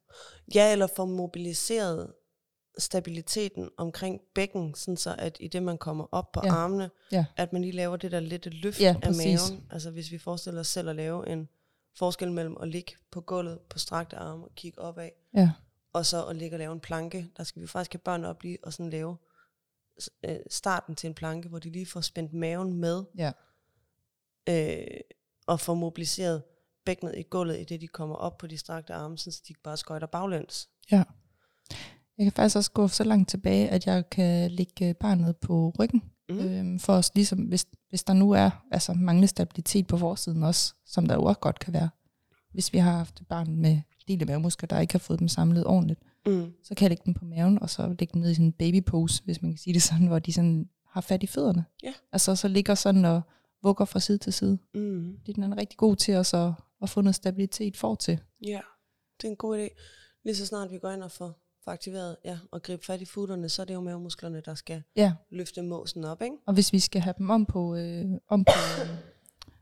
[0.56, 2.14] Ja, eller få mobiliseret
[2.78, 6.50] stabiliteten omkring bækken, sådan så at i det man kommer op på Ja.
[6.54, 7.26] armene, Ja.
[7.38, 9.50] at man lige laver det der lette løft Ja, af præcis.
[9.52, 9.64] maven.
[9.72, 11.48] Altså hvis vi forestiller os selv at lave en
[11.98, 15.52] forskel mellem at ligge på gulvet på strakte arme og kigge opad, Ja.
[15.94, 18.44] og så at ligge og lave en planke, der skal vi faktisk have børn op
[18.44, 19.18] lige og sådan lave
[20.26, 23.32] øh, starten til en planke, hvor de lige får spændt maven med, Ja.
[24.50, 25.00] øh,
[25.48, 26.44] og får mobiliseret
[26.86, 29.62] bækkenet i gulvet, i det de kommer op på de strakte arme, så de ikke
[29.64, 30.70] bare skøjter baglæns.
[32.18, 36.04] Jeg kan faktisk også gå så langt tilbage, at jeg kan lægge barnet på ryggen.
[36.30, 36.40] Mm.
[36.40, 40.74] Øhm, for os ligesom, hvis, hvis der nu er altså manglende stabilitet på forsiden også,
[40.86, 41.90] som der jo også godt kan være.
[42.54, 45.66] Hvis vi har haft et barn med dele mavemuskler, der ikke har fået dem samlet
[45.66, 46.54] ordentligt, Mm.
[46.64, 48.52] så kan jeg lægge dem på maven, og så lægge dem ned i sådan en
[48.52, 51.66] baby pose, hvis man kan sige det sådan, hvor de sådan har fat i fødderne.
[51.84, 51.94] Ja.
[52.12, 53.22] Altså så ligger sådan og
[53.64, 54.58] vugger fra side til side.
[54.74, 55.18] Mm.
[55.26, 58.20] Det er den er rigtig god til os at, at få noget stabilitet for til.
[58.46, 58.60] Ja,
[59.22, 59.68] det er en god idé.
[60.26, 63.06] Lige så snart vi går ind og får, får aktiveret ja, og gribe fat i
[63.06, 66.36] futterne, så er det jo mavemusklerne, der skal Ja, løfte måsen op, ikke?
[66.46, 68.52] og hvis vi skal have dem om på, øh, om på
[68.82, 68.88] øh,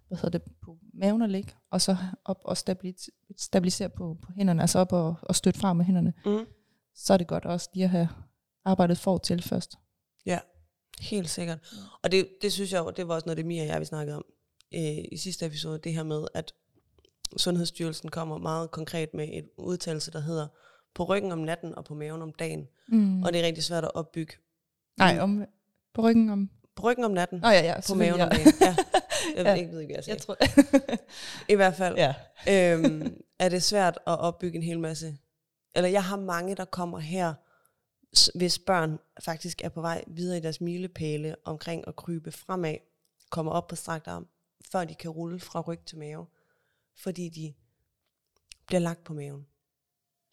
[0.07, 4.31] hvad hedder det, på maven og ligge, og så op og stabilis- stabilisere på, på
[4.35, 6.45] hænderne, altså op og, og støtte frem med hænderne, Mm.
[6.95, 8.09] så er det godt også lige at have
[8.65, 9.75] arbejdet for til først.
[10.25, 10.39] Ja,
[11.01, 11.59] helt sikkert.
[12.03, 14.15] Og det, det synes jeg det var også noget, det Mia og jeg, vi snakkede
[14.17, 14.25] om
[14.73, 16.53] øh, i sidste episode, det her med, at
[17.37, 20.47] Sundhedsstyrelsen kommer meget konkret med et udtalelse, der hedder
[20.95, 22.67] på ryggen om natten og på maven om dagen.
[22.88, 23.23] Mm.
[23.23, 24.34] Og det er rigtig svært at opbygge.
[24.97, 25.45] Nej, om,
[25.93, 26.49] på ryggen om...
[26.75, 28.75] På ryggen om natten, Nå ja, ja, på maven om selvfølgelig, dagen.
[28.77, 28.99] Ja.
[29.36, 29.53] Jeg Ja.
[29.53, 30.13] ikke, ved ikke, hvad jeg.
[30.13, 30.38] Jeg tror...
[31.53, 32.13] I hvert fald ja.
[32.49, 35.17] øhm, er det svært at opbygge en hel masse.
[35.75, 37.34] Eller jeg har mange, der kommer her,
[38.38, 42.75] hvis børn faktisk er på vej videre i deres milepæle omkring at krybe fremad,
[43.29, 44.27] kommer op på strakt arm,
[44.71, 46.25] før de kan rulle fra ryg til mave.
[46.97, 47.53] Fordi de
[48.67, 49.45] bliver lagt på maven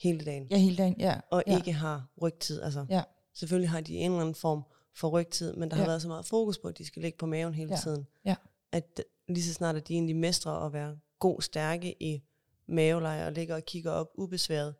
[0.03, 1.21] hele dagen, Ja, hele dagen, ja.
[1.31, 1.57] og ja.
[1.57, 2.63] ikke har rygtid.
[2.63, 3.03] Altså, Ja.
[3.35, 4.63] Selvfølgelig har de en eller anden form
[4.95, 5.89] for rygtid, men der har Ja.
[5.89, 7.77] været så meget fokus på, at de skal ligge på maven hele Ja.
[7.83, 8.07] tiden.
[8.25, 8.35] Ja.
[8.73, 12.23] At lige så snart, at de egentlig mestrer at være god stærke i
[12.69, 14.75] maveleje og ligger og kigger op ubesværet,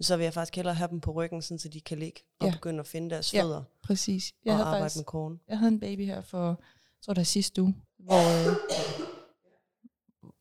[0.00, 2.46] så vil jeg faktisk hellere have dem på ryggen, sådan, så de kan ligge og
[2.46, 2.52] Ja.
[2.52, 4.32] begynde at finde deres Ja, fødder Præcis.
[4.44, 5.40] Jeg og havde, arbejde faktisk, med kogen.
[5.48, 6.56] jeg havde en baby her for, jeg
[7.02, 8.56] tror det var sidste uge, hvor, øh,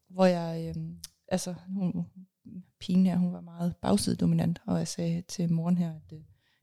[0.10, 0.84] hvor jeg, øh,
[1.28, 2.06] altså hun,
[2.82, 6.20] pigen her, hun var meget bagsidedominant, og jeg sagde til moren her, at øh,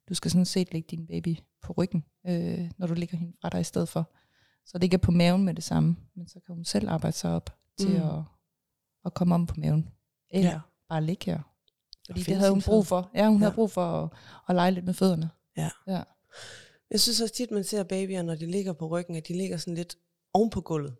[0.08, 3.48] du skal sådan set lægge din baby på ryggen, øh, når du ligger hende fra
[3.48, 4.10] dig i stedet for.
[4.66, 7.16] Så det ikke er på maven med det samme, men så kan hun selv arbejde
[7.16, 7.96] sig op til Mm.
[8.08, 8.22] at,
[9.04, 9.88] at komme om på maven.
[10.30, 10.60] Eller Ja.
[10.88, 11.40] bare ligge her.
[12.06, 13.10] Fordi det havde hun brug for.
[13.14, 13.38] Ja, hun Ja.
[13.44, 14.10] havde brug for at,
[14.48, 15.30] at lege lidt med fødderne.
[15.56, 15.70] Ja.
[15.86, 16.02] ja.
[16.90, 19.56] Jeg synes også tit, man ser babyer, når de ligger på ryggen, at de ligger
[19.56, 19.96] sådan lidt
[20.34, 20.96] oven på gulvet.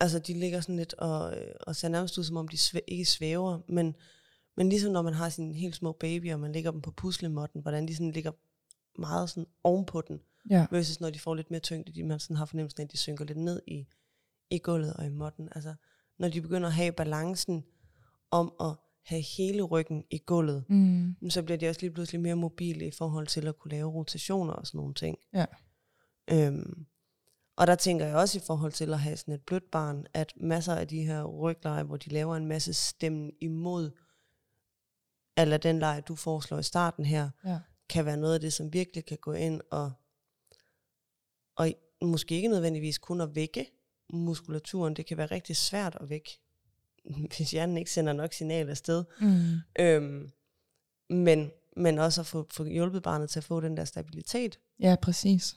[0.00, 2.84] Altså, de ligger sådan lidt og, øh, og ser nærmest ud, som om de svæ-
[2.88, 3.58] ikke svæver.
[3.68, 3.94] Men,
[4.56, 7.62] men ligesom når man har sine helt små babyer, og man lægger dem på puslemåtten,
[7.62, 8.32] hvordan de sådan ligger
[9.00, 10.66] meget sådan oven på den, Ja.
[10.70, 12.96] versus når de får lidt mere tyngde, de man sådan har fornemmelsen af, at de
[12.96, 13.86] synker lidt ned i,
[14.50, 15.48] i gulvet og i måtten.
[15.54, 15.74] Altså,
[16.18, 17.64] når de begynder at have balancen
[18.30, 18.74] om at
[19.06, 21.16] have hele ryggen i gulvet, Mm.
[21.30, 24.52] så bliver de også lige pludselig mere mobile i forhold til at kunne lave rotationer
[24.52, 25.18] og sådan nogle ting.
[25.34, 25.44] Ja.
[26.30, 26.86] Øhm,
[27.56, 30.32] og der tænker jeg også i forhold til at have sådan et blødt barn, at
[30.36, 33.90] masser af de her rygleje, hvor de laver en masse stemmen imod,
[35.36, 37.58] eller den leje, du foreslår i starten her, Ja.
[37.88, 39.92] kan være noget af det, som virkelig kan gå ind og,
[41.56, 41.68] og
[42.02, 43.66] måske ikke nødvendigvis kun at vække
[44.12, 44.96] muskulaturen.
[44.96, 46.40] Det kan være rigtig svært at vække,
[47.36, 49.04] hvis hjernen ikke sender nok signal afsted.
[49.20, 49.58] Mm.
[49.84, 50.30] Øhm,
[51.10, 54.58] men, men også at få, få hjulpet barnet til at få den der stabilitet.
[54.80, 55.56] Ja, præcis.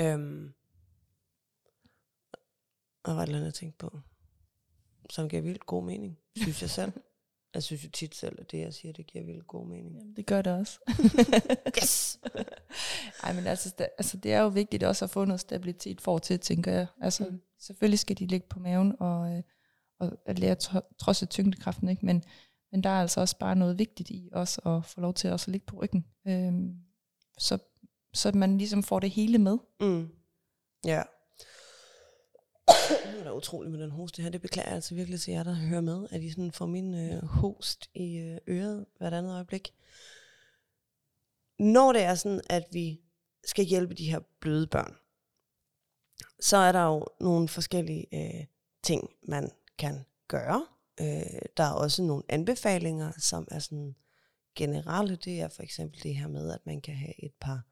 [0.00, 0.54] Øhm,
[3.02, 4.00] og hvad er det, andet, jeg tænkte på?
[5.10, 6.92] Som giver vildt god mening, synes jeg selv.
[7.54, 9.96] Jeg synes jo tit selv, at det, jeg siger, det giver vildt god mening.
[9.98, 10.78] Jamen, det gør det også.
[11.82, 12.20] Yes!
[13.22, 16.18] Ej, men altså, det, altså, det er jo vigtigt også at få noget stabilitet for
[16.18, 16.86] til, tænker jeg.
[17.00, 17.40] Altså, Mm.
[17.60, 19.42] selvfølgelig skal de ligge på maven og, øh,
[20.00, 22.06] og at lære tro- trods af tyngdekraften, ikke?
[22.06, 22.22] Men,
[22.72, 25.44] men der er altså også bare noget vigtigt i også at få lov til også
[25.44, 26.04] at ligge på ryggen.
[26.28, 26.74] Øhm,
[27.38, 27.58] så,
[28.14, 29.58] så man ligesom får det hele med.
[29.80, 30.08] Mm.
[30.86, 31.02] Ja.
[33.14, 34.30] Er der utroligt med den hoste her.
[34.30, 36.94] Det beklager jeg altså virkelig til jer, der hører med, at I sådan får min
[36.94, 39.74] øh, host i øh, øret hvert andet øjeblik.
[41.58, 43.00] Når det er sådan, at vi
[43.44, 44.94] skal hjælpe de her bløde børn,
[46.40, 48.46] så er der jo nogle forskellige øh,
[48.82, 50.66] ting, man kan gøre.
[51.00, 53.94] Øh, der er også nogle anbefalinger, som er sådan
[54.54, 55.16] generelle.
[55.16, 57.62] Det er for eksempel det her med, at man kan have et par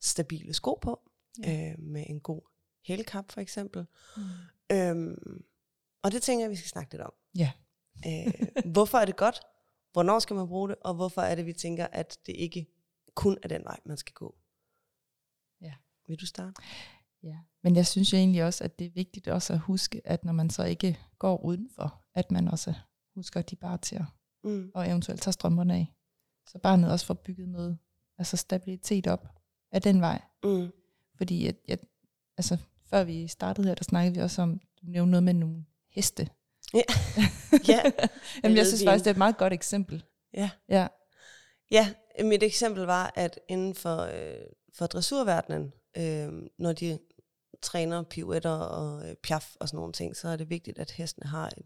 [0.00, 1.00] stabile sko på,
[1.42, 1.70] ja.
[1.70, 2.42] øh, med en god
[2.84, 3.86] hælkap for eksempel.
[4.16, 4.22] Mm.
[4.72, 5.44] Øhm,
[6.02, 7.12] og det tænker jeg, vi skal snakke lidt om.
[7.38, 7.52] Ja.
[8.06, 8.32] Øh,
[8.72, 9.40] hvorfor er det godt?
[9.92, 10.76] Hvornår skal man bruge det?
[10.80, 12.66] Og hvorfor er det, vi tænker, at det ikke
[13.14, 14.34] kun er den vej, man skal gå?
[15.60, 15.74] Ja.
[16.08, 16.62] Vil du starte?
[17.22, 20.24] Ja, men jeg synes jo egentlig også, at det er vigtigt også at huske, at
[20.24, 22.74] når man så ikke går udenfor, at man også
[23.14, 24.04] husker de bare til at,
[24.44, 24.70] Mm.
[24.74, 25.94] og eventuelt tager strømperne af.
[26.48, 27.78] Så barnet også får bygget noget,
[28.18, 29.28] altså stabilitet op
[29.72, 30.22] af den vej.
[30.44, 30.72] Mm.
[31.16, 31.78] Fordi at, jeg,
[32.36, 32.58] altså,
[32.90, 36.28] før vi startede her, der snakkede vi også om, du nævnte noget med nogle heste.
[36.74, 36.82] Ja.
[37.68, 37.82] ja.
[38.44, 40.04] Jamen, jeg synes faktisk, det er et meget godt eksempel.
[40.34, 40.50] Ja.
[40.68, 40.86] Ja.
[41.70, 41.94] Ja,
[42.24, 46.98] mit eksempel var, at inden for, øh, for dressurverdenen, øh, når de
[47.62, 51.26] træner pirouetter og øh, piaf og sådan nogle ting, så er det vigtigt, at hestene
[51.26, 51.64] har en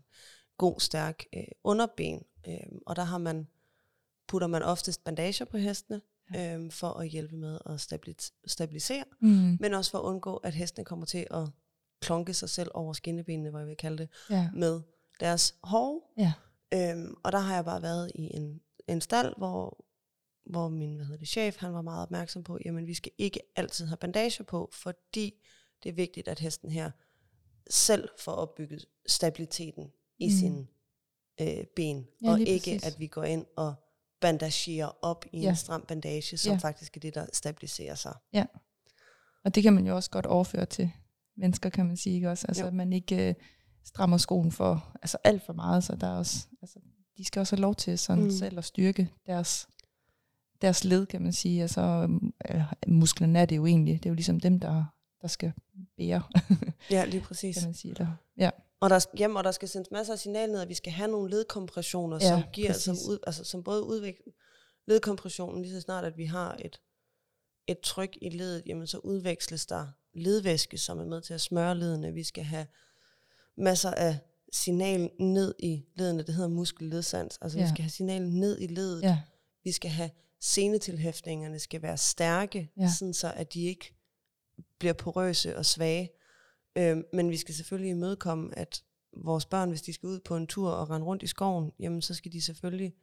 [0.59, 2.23] god, stærk øh, underben.
[2.49, 2.55] Øh,
[2.87, 3.49] og der har man,
[4.29, 6.01] putter man oftest bandager på hestene,
[6.37, 9.57] øh, for at hjælpe med at stabilis- stabilisere, Mm.
[9.61, 11.49] men også for at undgå, at hestene kommer til at
[12.01, 14.51] klonke sig selv over skinnebenene, hvad jeg vil kalde det, Ja.
[14.55, 14.81] med
[15.21, 16.13] deres hår.
[16.19, 16.33] Ja.
[16.75, 19.85] Øhm, og der har jeg bare været i en, en stald, hvor,
[20.51, 23.41] hvor min hvad hedder det, chef han var meget opmærksom på, jamen vi skal ikke
[23.57, 25.35] altid have bandager på, fordi
[25.83, 26.91] det er vigtigt, at hesten her
[27.71, 30.31] selv får opbygget stabiliteten i Mm.
[30.33, 30.67] sine
[31.41, 32.87] øh, ben, Ja, og ikke præcis.
[32.95, 33.75] at vi går ind og
[34.21, 35.49] bandagerer op i Ja.
[35.49, 36.59] en stram bandage, som Ja.
[36.59, 38.15] faktisk er det, der stabiliserer sig.
[39.45, 40.91] Og det kan man jo også godt overføre til
[41.37, 42.47] mennesker, kan man sige, ikke også?
[42.49, 42.69] Altså, Jo.
[42.69, 43.35] at man ikke øh,
[43.85, 46.79] strammer skoen for altså alt for meget, så der er også, altså,
[47.17, 48.29] de skal også have lov til sådan mm.
[48.31, 48.37] Mm.
[48.37, 49.69] selv at styrke deres,
[50.63, 51.63] deres led, kan man sige.
[51.63, 53.95] Altså, øhm, øh, musklerne er det jo egentlig.
[53.95, 54.85] Det er jo ligesom dem, der,
[55.23, 55.53] der skal
[55.97, 56.23] bære,
[56.91, 57.57] Ja, lige præcis.
[57.57, 57.95] kan man sige.
[57.95, 58.07] Der.
[58.37, 58.51] Ja.
[58.81, 61.11] Og der, jamen, og der skal sendes masser af signal ned, at vi skal have
[61.11, 63.09] nogle ledkompressioner, Ja, som giver, som, præcis.
[63.09, 64.33] ud, altså, som både udvikler
[64.87, 66.81] ledkompressionen, lige så snart, at vi har et,
[67.67, 71.75] et tryk i ledet, jamen så udveksles der ledvæske, som er med til at smøre
[71.79, 72.13] ledene.
[72.13, 72.67] Vi skal have
[73.57, 74.19] masser af
[74.53, 77.39] signal ned i ledene, det hedder muskelledsans.
[77.41, 77.65] Altså ja.
[77.65, 79.03] Vi skal have signal ned i ledet.
[79.03, 79.19] ja,
[79.65, 82.89] Vi skal have senetilhæftningerne skal være stærke, ja.
[82.99, 83.95] sådan så at de ikke
[84.79, 86.11] bliver porøse og svage.
[86.79, 88.83] Øhm, men vi skal selvfølgelig imødekomme, at
[89.17, 92.03] vores børn, hvis de skal ud på en tur og rende rundt i skoven, jamen
[92.03, 92.95] så skal de selvfølgelig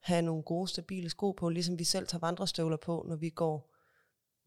[0.00, 3.74] have nogle gode, stabile sko på, ligesom vi selv tager vandrestøvler på, når vi går,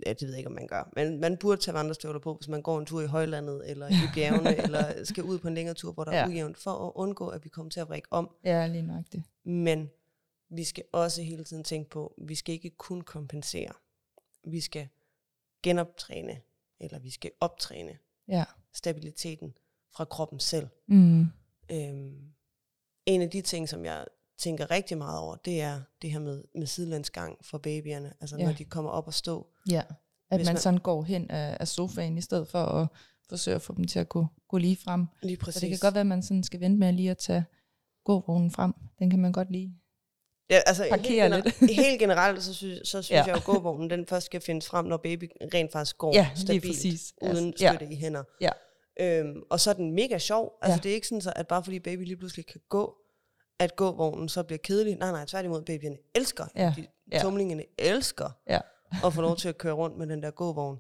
[0.06, 2.48] ja, det ved jeg ikke, om man gør, men man burde tage vandrestøvler på, hvis
[2.48, 5.76] man går en tur i højlandet, eller i bjergene, eller skal ud på en længere
[5.76, 6.12] tur, hvor der.
[6.12, 6.24] Ja.
[6.24, 8.36] er ujævnt, for at undgå, at vi kommer til at vrikke om.
[8.44, 9.24] ja, lige nok det.
[9.46, 9.90] Men
[10.50, 13.72] vi skal også hele tiden tænke på, vi skal ikke kun kompensere.
[14.44, 14.88] Vi skal
[15.64, 16.42] genoptræne,
[16.80, 17.98] eller vi skal optræne
[18.28, 18.44] Ja.
[18.74, 19.54] stabiliteten
[19.96, 20.68] fra kroppen selv.
[20.88, 21.22] Mm.
[21.72, 22.22] Øhm,
[23.06, 24.06] en af de ting, som jeg
[24.38, 28.14] tænker rigtig meget over, det er det her med, med sidelandsgang for babyerne.
[28.22, 28.46] Altså Ja.
[28.46, 29.48] når de kommer op og stå.
[29.70, 29.82] Ja,
[30.30, 32.88] at man, man- sådan går hen af, af sofaen, i stedet for at
[33.30, 35.06] forsøge at få dem til at gå, gå lige frem.
[35.24, 35.62] Lige Så præcis.
[35.62, 37.46] det kan godt være, at man sådan skal vente med lige at tage
[38.04, 38.74] gåvognen frem.
[39.00, 39.80] Den kan man godt lige.
[40.50, 41.56] Ja, altså parkere helt, lidt.
[41.56, 43.16] gener- helt generelt, så synes, så synes Ja.
[43.18, 43.24] ja.
[43.28, 46.66] jeg at gåvognen den først skal findes frem, når baby rent faktisk går Ja, stabilt,
[46.66, 47.14] præcis.
[47.22, 47.72] uden Altså, ja.
[47.76, 48.24] støtte i hænder.
[48.42, 48.50] Ja.
[49.00, 50.52] Øhm, og så er den mega sjov.
[50.62, 50.84] Altså Ja.
[50.84, 52.96] det er ikke sådan, så, at bare fordi baby lige pludselig kan gå,
[53.60, 54.96] at gåvognen så bliver kedelig.
[54.96, 56.74] Nej, nej, tværtimod, babyerne elsker, Ja.
[56.78, 57.20] de, Ja.
[57.22, 58.60] tumlingerne elsker Ja.
[59.06, 60.78] at få lov til at køre rundt med den der gåvogn.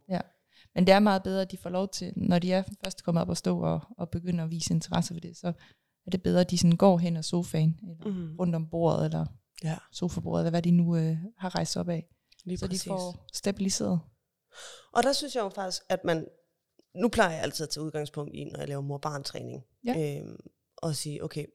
[0.75, 3.21] Men det er meget bedre, at de får lov til, når de er først kommet
[3.21, 5.47] op og stå og, og begynder at vise interesse for det, så
[6.07, 8.35] er det bedre, at de sådan går hen ad sofaen, eller Mm.
[8.39, 9.25] rundt om bordet, eller
[9.63, 12.07] Ja, sofabordet, eller hvad de nu øh, har rejst op af.
[12.43, 12.81] lige så præcis.
[12.83, 13.99] de får stabiliseret.
[14.93, 16.27] Og der synes jeg jo faktisk, at man...
[16.95, 19.63] Nu plejer jeg altid at tage udgangspunkt i, når jeg laver mor-barn-træning.
[19.85, 20.17] Ja.
[20.19, 20.37] Øhm,
[20.77, 21.45] og sige, okay,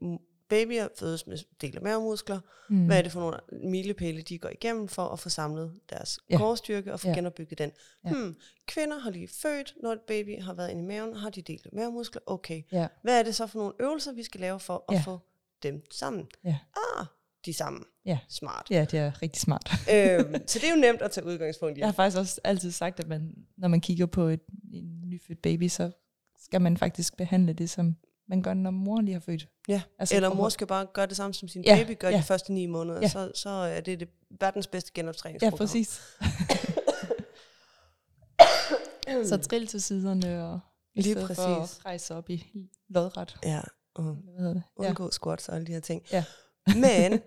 [0.49, 2.41] babyer fødes med del af mavemuskler.
[2.71, 2.87] Mm.
[2.87, 3.37] Hvad er det for nogle
[3.71, 6.37] milepæle, de går igennem for at få samlet deres Ja.
[6.39, 7.15] kårstyrke og få Ja.
[7.15, 7.71] genopbygget den?
[8.05, 8.09] Ja.
[8.09, 8.15] Ja.
[8.15, 11.43] Hmm, kvinder har lige født, når et baby har været inde i maven, har de
[11.43, 12.23] delt af mavemuskler.
[12.27, 15.01] Okay, Ja, hvad er det så for nogle øvelser, vi skal lave for at Ja.
[15.05, 15.19] få
[15.63, 16.27] dem sammen?
[16.45, 16.59] Ja.
[16.97, 17.07] Ah,
[17.47, 17.85] de sammen.
[18.05, 18.19] Ja.
[18.29, 18.67] Smart.
[18.71, 19.71] ja, det er rigtig smart.
[19.95, 21.81] øhm, så det er jo nemt at tage udgangspunkt i.
[21.81, 24.41] Jeg har faktisk også altid sagt, at man, når man kigger på et,
[24.73, 25.91] en nyfødt baby, så
[26.45, 27.97] skal man faktisk behandle det, som
[28.29, 29.49] man gør, når mor lige har født.
[29.69, 32.09] Ja, Altså, eller for- mor skal bare gøre det samme, som sin Ja, baby gør
[32.09, 32.17] ja.
[32.17, 33.01] de første ni måneder.
[33.03, 33.09] Ja.
[33.09, 34.09] Så, så er det det
[34.41, 35.59] verdens bedste Ja, genoptræningsprogram.
[35.59, 36.01] præcis.
[39.29, 40.61] så trill til siderne, og
[40.95, 41.79] i Lige for præcis.
[41.79, 42.45] at rejse op i
[42.89, 43.37] lodret.
[43.45, 43.61] Ja,
[43.95, 44.05] og
[44.39, 44.63] det?
[44.83, 44.89] Ja.
[44.89, 46.03] undgå squats og alle de her ting.
[46.13, 46.25] Ja.
[46.87, 47.21] Men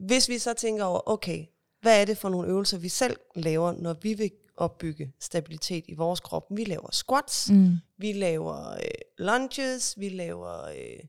[0.00, 1.46] hvis vi så tænker over, okay,
[1.80, 5.94] hvad er det for nogle øvelser, vi selv laver, når vi vil opbygge stabilitet i
[5.94, 6.46] vores krop?
[6.50, 7.72] Vi laver squats, Mm.
[7.98, 8.78] vi laver øh,
[9.18, 11.00] lunges, vi laver øh,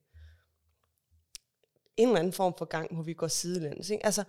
[1.98, 3.90] en eller anden form for gang, hvor vi går sidelæns.
[3.90, 4.06] Ikke?
[4.06, 4.24] Altså,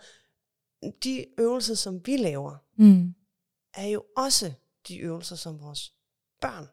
[1.04, 3.14] de øvelser, som vi laver, Mm.
[3.74, 4.52] er jo også
[4.88, 5.92] de øvelser, som vores
[6.40, 6.66] børn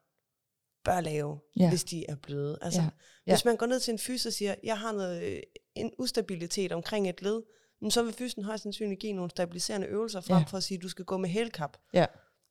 [0.83, 1.69] bør lave, Ja.
[1.69, 2.57] hvis de er bløde.
[2.61, 2.85] Altså, Ja.
[2.85, 2.89] ja.
[3.27, 3.33] Ja.
[3.35, 5.41] Hvis man går ned til en fys og siger, jeg har noget, øh,
[5.79, 7.41] en ustabilitet omkring et led,
[7.89, 10.43] så vil fysen højst sandsynligt give nogle stabiliserende øvelser frem Ja.
[10.43, 11.77] for at sige, at du skal gå med hælkap.
[11.93, 12.05] Ja.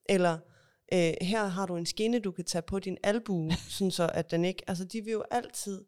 [0.09, 0.39] Eller
[0.93, 4.31] øh, her har du en skinne, du kan tage på din albue, sådan så at
[4.31, 4.63] den ikke...
[4.67, 5.85] Altså, de vil jo altid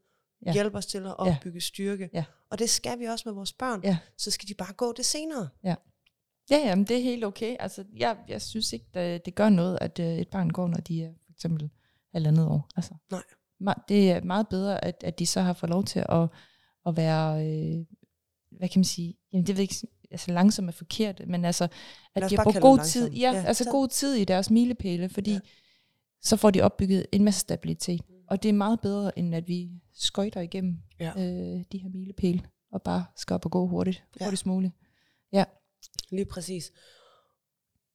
[0.46, 0.53] Ja.
[0.53, 1.61] hjælpe os til at opbygge ja.
[1.61, 2.11] styrke.
[2.12, 2.24] Ja.
[2.51, 3.81] Og det skal vi også med vores børn.
[3.85, 3.98] Ja.
[4.18, 5.48] Så skal de bare gå det senere.
[5.64, 5.74] Ja.
[6.51, 7.57] Ja, jamen, det er helt okay.
[7.61, 10.77] Altså, jeg, jeg synes ikke, det, det gør noget, at øh, et barn går, når
[10.79, 11.70] de er for eksempel
[12.12, 12.68] halvandet år.
[12.77, 13.74] Altså, Nej.
[13.88, 16.29] Det er meget bedre, at, at de så har fået lov til at,
[16.87, 17.85] at være, øh,
[18.51, 21.69] hvad kan man sige, jamen det ved jeg ikke, altså langsomt er forkert, men altså,
[22.14, 24.51] at de har brugt god tid, ja, Ja, ja, altså så- god tid i deres
[24.51, 25.35] milepæle, fordi Ja.
[25.37, 25.41] ja.
[26.23, 28.01] så får de opbygget en masse stabilitet.
[28.29, 31.11] Og det er meget bedre, end at vi skøjter igennem Ja.
[31.17, 34.25] øh, de her milepæle, og bare skal op og gå hurtigt, Ja.
[34.25, 34.73] hurtigst muligt.
[36.11, 36.73] Lige præcis.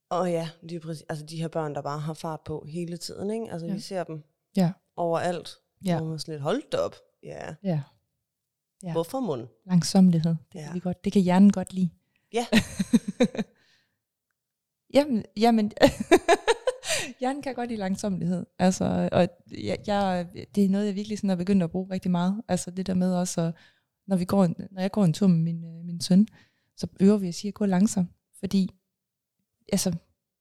[0.09, 1.03] Og ja, lige præcis.
[1.09, 3.51] Altså de her børn, der bare har fart på hele tiden, ikke?
[3.51, 3.71] Altså ja.
[3.71, 3.75] Ja.
[3.75, 4.23] vi ser dem
[4.57, 4.71] Ja.
[4.95, 5.49] overalt.
[5.85, 5.99] Ja.
[6.01, 6.95] Og man sådan lidt, hold da op.
[7.23, 7.55] Ja.
[7.63, 7.81] Ja.
[8.83, 8.87] Ja.
[8.87, 8.93] Ja.
[8.93, 9.47] Hvorfor mund?
[9.65, 10.35] Langsomlighed.
[10.53, 10.65] Det, Ja.
[10.65, 11.89] kan vi godt, det kan hjernen godt lide.
[12.33, 12.45] Ja.
[14.93, 15.71] jamen, jamen
[17.19, 18.45] hjernen kan godt lide langsomlighed.
[18.59, 22.11] Altså, og jeg, jeg, det er noget, jeg virkelig sådan er begyndt at bruge rigtig
[22.11, 22.41] meget.
[22.47, 23.53] Altså det der med også, at,
[24.07, 26.27] når, vi går, en- når jeg går en tur med min, øh, min søn,
[26.77, 28.09] så øver vi at sige at gå langsomt.
[28.39, 28.69] Fordi
[29.71, 29.93] altså,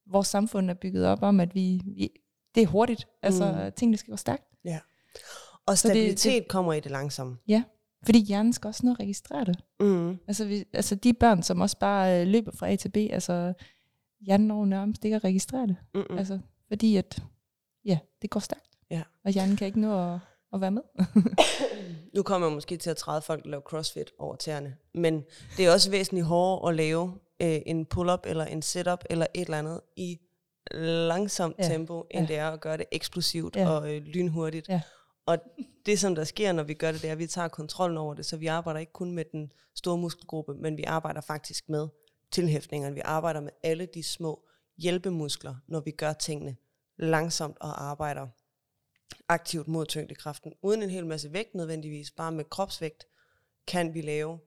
[0.05, 2.09] vores samfund er bygget op om, at vi, vi
[2.55, 3.07] det er hurtigt.
[3.21, 3.71] Altså Mm.
[3.77, 4.43] tingene skal gå stærkt.
[5.65, 7.37] Og Så det- stabilitet det, det- kommer i det langsomme.
[8.05, 9.59] Fordi hjernen skal også nå at registrere det.
[9.79, 10.09] Mm.
[10.27, 13.53] Altså, vi, altså de børn, som også bare øh, løber fra A til B, altså
[14.21, 15.75] hjernen når nærmest ikke at registrere det.
[15.95, 16.03] Mm.
[16.09, 16.17] Mm.
[16.17, 17.23] Altså, fordi at,
[17.85, 18.69] ja, det går stærkt.
[18.91, 19.01] Ja.
[19.25, 20.19] Og hjernen kan ikke nå at,
[20.53, 20.81] at være med.
[22.15, 24.75] Nu kommer jeg måske til at træde folk, der laver crossfit over tæerne.
[24.93, 25.23] Men
[25.57, 29.41] det er også væsentligt hårdere at lave øh, en pull-up eller en sit-up eller et
[29.41, 30.17] eller andet i
[31.07, 31.55] langsomt.
[31.59, 31.63] Ja.
[31.63, 32.33] tempo, end Ja.
[32.33, 33.69] det er at gøre det eksplosivt Ja.
[33.69, 34.69] og øh, lynhurtigt.
[34.69, 34.81] Ja.
[35.25, 35.37] Og
[35.85, 38.13] det, som der sker, når vi gør det, det er, at vi tager kontrollen over
[38.13, 41.87] det, så vi arbejder ikke kun med den store muskelgruppe, men vi arbejder faktisk med
[42.31, 42.95] tilhæftningerne.
[42.95, 44.45] Vi arbejder med alle de små
[44.77, 46.55] hjælpemuskler, når vi gør tingene
[46.97, 48.27] langsomt og arbejder
[49.27, 53.07] aktivt mod tyngdekraften, uden en hel masse vægt nødvendigvis, bare med kropsvægt,
[53.67, 54.39] kan vi lave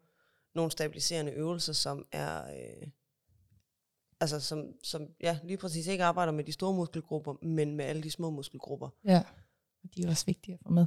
[0.55, 2.89] nogle stabiliserende øvelser, som er, øh,
[4.21, 8.03] altså som, som ja, lige præcis ikke arbejder med de store muskelgrupper, men med alle
[8.03, 8.89] de små muskelgrupper.
[9.05, 9.23] Ja.
[9.89, 10.87] Og de er også vigtige at få med.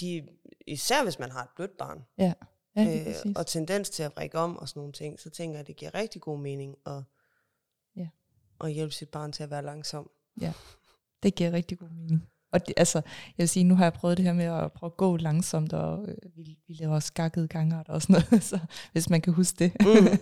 [0.00, 0.28] De,
[0.66, 2.32] især hvis man har et blødt barn, Ja,
[2.76, 3.36] ja øh, præcis.
[3.36, 5.76] og tendens til at vrikke om og sådan nogle ting, så tænker jeg, at det
[5.76, 7.02] giver rigtig god mening at,
[7.96, 8.08] Ja.
[8.60, 10.10] at hjælpe sit barn til at være langsom.
[11.22, 12.28] Det giver rigtig god mening.
[12.52, 14.88] Og det, altså, jeg vil sige, nu har jeg prøvet det her med at prøve
[14.88, 17.12] at gå langsomt, og øh, vi, vi laver også
[17.48, 18.58] ganger og sådan noget, så,
[18.92, 19.72] hvis man kan huske det.
[19.80, 20.18] Mhm.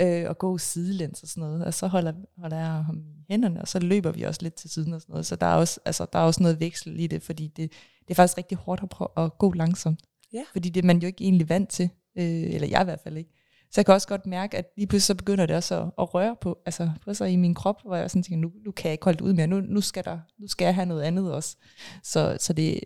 [0.02, 1.64] øh, og gå sidelæns og sådan noget.
[1.64, 4.70] Og så holder, holder jeg ham i hænderne, og så løber vi også lidt til
[4.70, 5.26] siden og sådan noget.
[5.26, 8.10] Så der er også, altså, der er også noget veksel i det, fordi det, det
[8.10, 10.00] er faktisk rigtig hårdt at prøve at gå langsomt.
[10.32, 10.42] Ja.
[10.52, 13.16] Fordi det er man jo ikke egentlig vant til, øh, eller jeg i hvert fald
[13.16, 13.37] ikke.
[13.70, 16.14] Så jeg kan også godt mærke, at lige pludselig så begynder det også at, at
[16.14, 18.84] røre på, altså på sig i min krop, hvor jeg sådan tænker, nu, nu kan
[18.84, 21.02] jeg ikke holde det ud mere, nu, nu, skal der, nu skal jeg have noget
[21.02, 21.56] andet også.
[22.02, 22.80] Så, så det,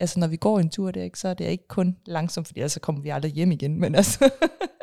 [0.00, 2.46] altså når vi går en tur, det er ikke, så er det ikke kun langsomt,
[2.46, 4.30] fordi ellers så kommer vi aldrig hjem igen, men altså,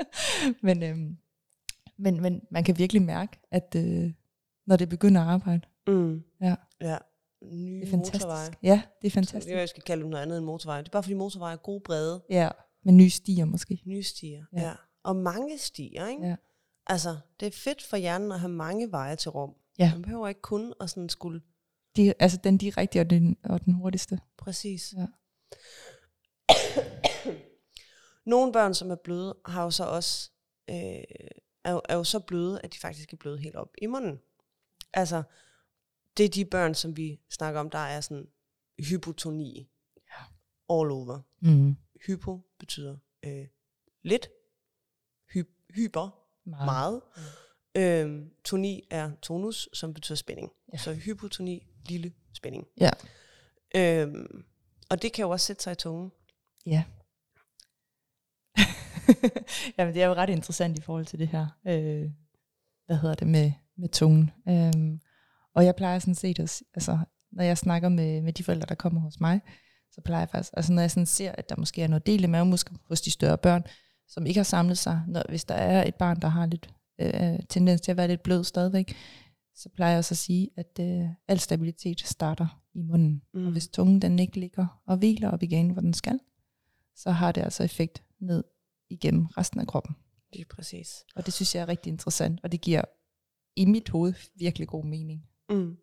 [0.64, 1.18] men, øhm,
[1.98, 4.12] men, men man kan virkelig mærke, at øh,
[4.68, 6.24] når det begynder at arbejde, Mm.
[6.42, 6.56] Ja.
[6.82, 6.98] ja.
[7.52, 8.24] Nye det er fantastisk.
[8.26, 8.50] motorveje.
[8.64, 9.48] Ja, det er fantastisk.
[9.48, 10.82] det er, jeg skal kalde dem noget andet end motorveje.
[10.82, 12.50] Det er bare fordi motorveje er gode brede Ja,
[12.86, 13.82] med nye stier måske.
[13.86, 14.44] nye stier.
[14.54, 14.62] Ja.
[14.62, 14.74] Ja.
[15.04, 16.28] Og mange stier, ikke?
[16.28, 16.36] Ja.
[16.88, 19.56] Altså, det er fedt for hjernen at have mange veje til rum.
[19.80, 19.92] Ja.
[19.94, 21.42] Man behøver ikke kun at sådan skulle
[21.96, 24.20] De, altså den direkte og den, og den hurtigste.
[24.38, 24.94] præcis.
[24.98, 25.06] Ja.
[28.26, 30.32] Nogle børn, som er bløde, har jo så også
[30.70, 30.76] øh,
[31.64, 34.20] er, jo, er jo så bløde, at de faktisk er bløde helt op i munden.
[34.94, 35.24] Altså,
[36.18, 38.28] det er de børn, som vi snakker om, der er sådan
[38.80, 39.70] hypotoni.
[39.98, 40.24] Ja.
[40.70, 41.20] All over.
[41.42, 41.76] Mm.
[42.06, 43.48] Hypo betyder øh,
[44.02, 44.30] lidt.
[45.74, 46.10] Hy- hyper,
[46.50, 46.66] Meget.
[46.66, 47.02] meget.
[47.78, 50.50] Øhm, toni er tonus, som betyder spænding.
[50.74, 50.78] Ja.
[50.78, 52.68] Så hypotoni, lille spænding.
[52.80, 52.90] Ja.
[53.76, 54.44] Øhm,
[54.90, 56.12] og det kan jo også sætte sig i tungen.
[56.66, 56.84] Ja.
[59.78, 62.12] Jamen, det er jo ret interessant i forhold til det her, øh,
[62.86, 64.32] hvad hedder det, med, med tungen.
[64.50, 65.00] Øhm,
[65.56, 67.00] og jeg plejer sådan set, at, altså,
[67.32, 69.42] når jeg snakker med, med de forældre, der kommer hos mig,
[69.92, 72.24] så plejer jeg faktisk, altså når jeg sådan ser, at der måske er noget del
[72.24, 73.64] i mavemuskler hos de større børn,
[74.14, 76.70] som ikke har samlet sig, når, hvis der er et barn, der har lidt
[77.02, 78.96] øh, tendens til at være lidt blød stadigvæk,
[79.56, 83.24] så plejer jeg også at sige, at øh, al stabilitet starter i munden.
[83.34, 83.46] Mm.
[83.46, 86.20] Og hvis tungen den ikke ligger og hviler op igen, hvor den skal,
[86.96, 88.44] så har det altså effekt ned
[88.90, 89.96] igennem resten af kroppen.
[90.34, 91.06] Lige præcis.
[91.16, 92.82] Og det synes jeg er rigtig interessant, og det giver
[93.56, 95.30] i mit hoved virkelig god mening.
[95.50, 95.78] Mm.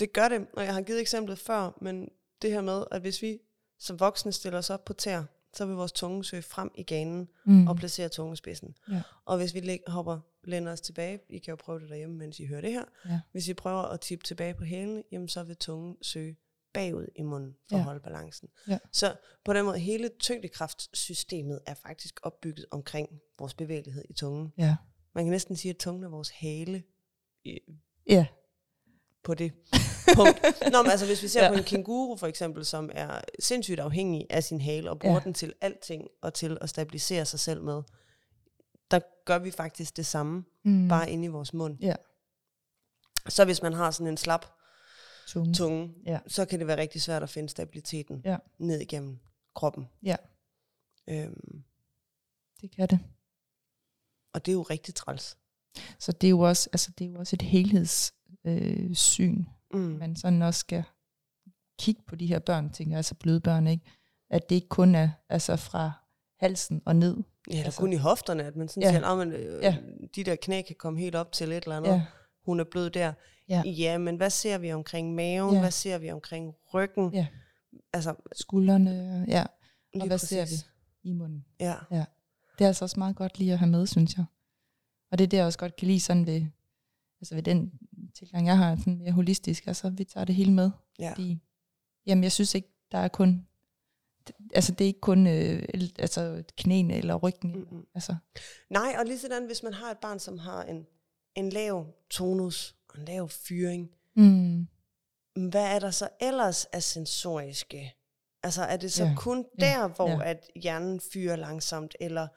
[0.00, 2.08] Det gør det, og jeg har givet eksemplet før, men
[2.42, 3.38] det her med, at hvis vi
[3.78, 5.22] som voksne stiller os op på tær,
[5.56, 7.66] så vil vores tunge søge frem i ganen Mm.
[7.68, 8.74] og placere tungespidsen.
[8.90, 9.02] Ja.
[9.24, 12.40] Og hvis vi læg, hopper, lænder os tilbage, I kan jo prøve det derhjemme, mens
[12.40, 12.84] I hører det her.
[13.08, 13.20] Ja.
[13.32, 16.36] Hvis I prøver at tippe tilbage på hælene, jamen så vil tungen søge
[16.72, 17.80] bagud i munden for Ja.
[17.80, 18.48] at holde balancen.
[18.68, 18.78] Ja.
[18.92, 24.52] Så på den måde, hele tyngdekraftsystemet er faktisk opbygget omkring vores bevægelighed i tungen.
[24.58, 24.76] Ja.
[25.14, 26.82] man kan næsten sige, at tungen er vores hale
[27.44, 27.58] i,
[28.08, 28.26] Ja.
[29.24, 29.52] På det
[30.16, 30.42] punkt.
[30.72, 31.50] Nå, men altså hvis vi ser Ja.
[31.50, 35.20] på en kænguru for eksempel, som er sindssygt afhængig af sin hale, og bruger Ja.
[35.24, 37.82] den til alting, og til at stabilisere sig selv med,
[38.90, 40.88] der gør vi faktisk det samme, Mm.
[40.88, 41.78] bare inde i vores mund.
[41.80, 41.94] Ja.
[43.28, 44.46] Så hvis man har sådan en slap
[45.26, 45.54] Tunge.
[45.54, 46.18] tunge, Ja.
[46.26, 48.36] så kan det være rigtig svært at finde stabiliteten Ja.
[48.58, 49.18] ned igennem
[49.54, 49.88] kroppen.
[50.02, 50.16] Ja.
[51.08, 51.62] Øhm,
[52.60, 52.98] Det kan det.
[54.32, 55.36] og det er jo rigtig træls.
[55.98, 58.14] Så det er jo også, altså, det er jo også et helhedssyn,
[58.44, 59.80] øh, syn, Mm.
[59.80, 60.82] man sådan også skal
[61.78, 63.84] kigge på de her børn, tænker altså bløde børn, ikke?
[64.30, 65.92] At det ikke kun er altså fra
[66.40, 67.16] halsen og ned.
[67.16, 68.86] Ja, eller Altså- kun i hofterne, at man sådan Ja.
[68.92, 68.98] ja.
[68.98, 69.76] siger, at øh, Ja.
[70.16, 71.90] de der knæ kan komme helt op til et eller andet.
[71.90, 72.02] Ja,
[72.44, 73.12] Hun er blød der.
[73.48, 73.62] Ja.
[73.66, 75.54] ja, men hvad ser vi omkring maven?
[75.54, 75.60] Ja.
[75.60, 77.14] Hvad ser vi omkring ryggen?
[77.14, 77.26] Ja.
[77.92, 79.44] Altså, skuldrene, ja,
[79.94, 80.66] lige hvad ser præcis.
[81.02, 81.44] i munden.
[81.60, 81.74] Ja.
[82.58, 84.24] Det er altså også meget godt lige at have med, synes jeg.
[85.12, 86.46] Og det er det, jeg også godt kan lide sådan ved,
[87.20, 87.72] altså ved den
[88.14, 89.66] tilgang, jeg har, sådan mere holistisk.
[89.66, 90.70] Altså, vi tager det hele med.
[90.98, 91.10] ja.
[91.10, 91.38] Fordi,
[92.06, 93.46] jamen, jeg synes ikke, der er kun,
[94.54, 95.62] altså det er ikke kun øh,
[95.98, 97.52] altså, knæene eller ryggen.
[97.52, 97.58] Mm.
[97.70, 97.86] Mm-mm.
[97.94, 98.16] Altså,
[98.70, 100.86] Nej, og lige sådan, hvis man har et barn, som har en,
[101.34, 104.66] en lav tonus og en lav fyring, mm,
[105.50, 107.94] hvad er der så ellers af sensoriske?
[108.42, 110.30] Altså er det så Ja, kun ja, der, hvor ja.
[110.30, 112.28] at hjernen fyrer langsomt, eller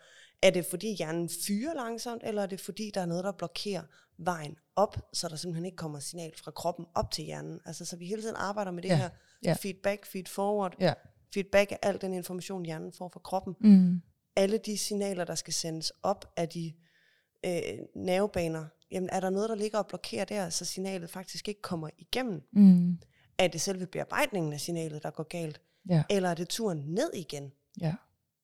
[0.42, 3.84] er det fordi hjernen fyrer langsomt, eller er det fordi der er noget, der blokerer
[4.18, 7.60] vejen op, så der simpelthen ikke kommer signal fra kroppen op til hjernen?
[7.66, 9.10] Altså så vi hele tiden arbejder med det Ja, her
[9.44, 9.54] ja.
[9.54, 10.94] feedback, feed forward, ja.
[11.34, 13.56] feedback af al den information, hjernen får fra kroppen.
[13.62, 14.02] Mm,
[14.36, 16.74] Alle de signaler, der skal sendes op af de
[17.46, 17.62] øh,
[17.96, 21.90] nervebaner, jamen er der noget, der ligger og blokerer der, så signalet faktisk ikke kommer
[21.98, 22.42] igennem?
[22.52, 23.00] mm,
[23.38, 25.62] Er det selve bearbejdningen af signalet, der går galt?
[25.90, 27.52] ja, Eller er det turen ned igen,
[27.82, 27.96] ja,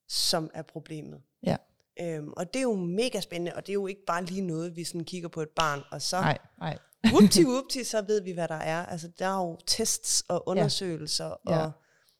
[0.07, 1.21] som er problemet?
[1.43, 1.57] Ja.
[2.01, 4.75] Øhm, og det er jo mega spændende, og det er jo ikke bare lige noget,
[4.75, 6.77] vi sådan kigger på et barn, og så nej, nej.
[7.07, 8.85] whoopty whoopty, så ved vi, hvad der er.
[8.85, 11.57] Altså, der er jo tests og undersøgelser Ja.
[11.59, 11.71] og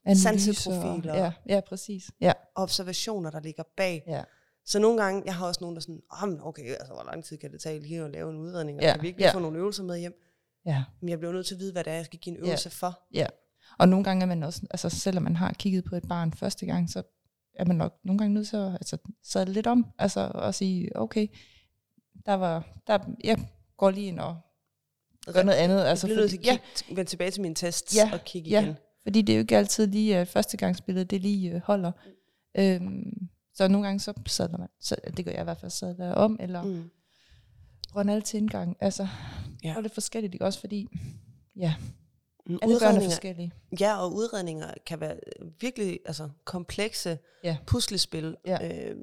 [0.06, 1.16] Analyser, Sanseprofiler.
[1.16, 2.12] Ja, ja, præcis.
[2.22, 4.04] Ja, observationer, der ligger bag.
[4.08, 4.24] ja,
[4.66, 7.38] Så nogle gange, jeg har også nogen, der sådan, oh, okay, altså, hvor lang tid
[7.38, 9.34] kan det tage lige at lave en udredning, og Ja, kan vi ikke ja.
[9.34, 10.14] få nogle øvelser med hjem?
[10.66, 10.84] ja.
[11.02, 12.48] Men jeg bliver nødt til at vide, hvad det er, jeg skal give en Ja.
[12.50, 13.00] øvelse for.
[13.14, 13.28] Ja,
[13.80, 16.66] og nogle gange er man også, altså selvom man har kigget på et barn første
[16.66, 17.04] gang, så
[17.56, 20.98] er man nok nogle gange nødt til at altså, sadle lidt om, altså og sige,
[20.98, 21.28] okay,
[22.26, 23.48] der var, der, jeg
[23.78, 24.38] går lige ind og
[25.34, 25.82] gør noget andet.
[25.82, 28.10] Altså, jeg bliver nødt til fordi, at ja, kigge, vende tilbage til mine tests Ja,
[28.14, 28.62] og kigge ja.
[28.62, 28.76] igen.
[29.04, 31.92] fordi det er jo ikke altid lige uh, førstegangsbilledet, det lige uh, holder.
[32.58, 36.14] Øhm, så nogle gange så sadler man, så, det gør jeg i hvert fald, sadler
[36.14, 36.70] om, eller mm.
[36.70, 36.90] Mm.
[37.96, 38.78] rønne alle til indgang.
[38.80, 39.08] Altså,
[39.64, 39.70] Ja.
[39.70, 39.76] ja.
[39.76, 40.60] og lidt forskelligt, ikke også?
[40.60, 40.88] Fordi,
[41.56, 41.76] ja,
[42.48, 43.52] Alle børn er Udredninger, forskellige.
[43.80, 45.18] ja, og udredninger kan være
[45.60, 47.58] virkelig altså, komplekse Ja.
[47.68, 48.90] puslespil, Ja.
[48.90, 48.96] øh,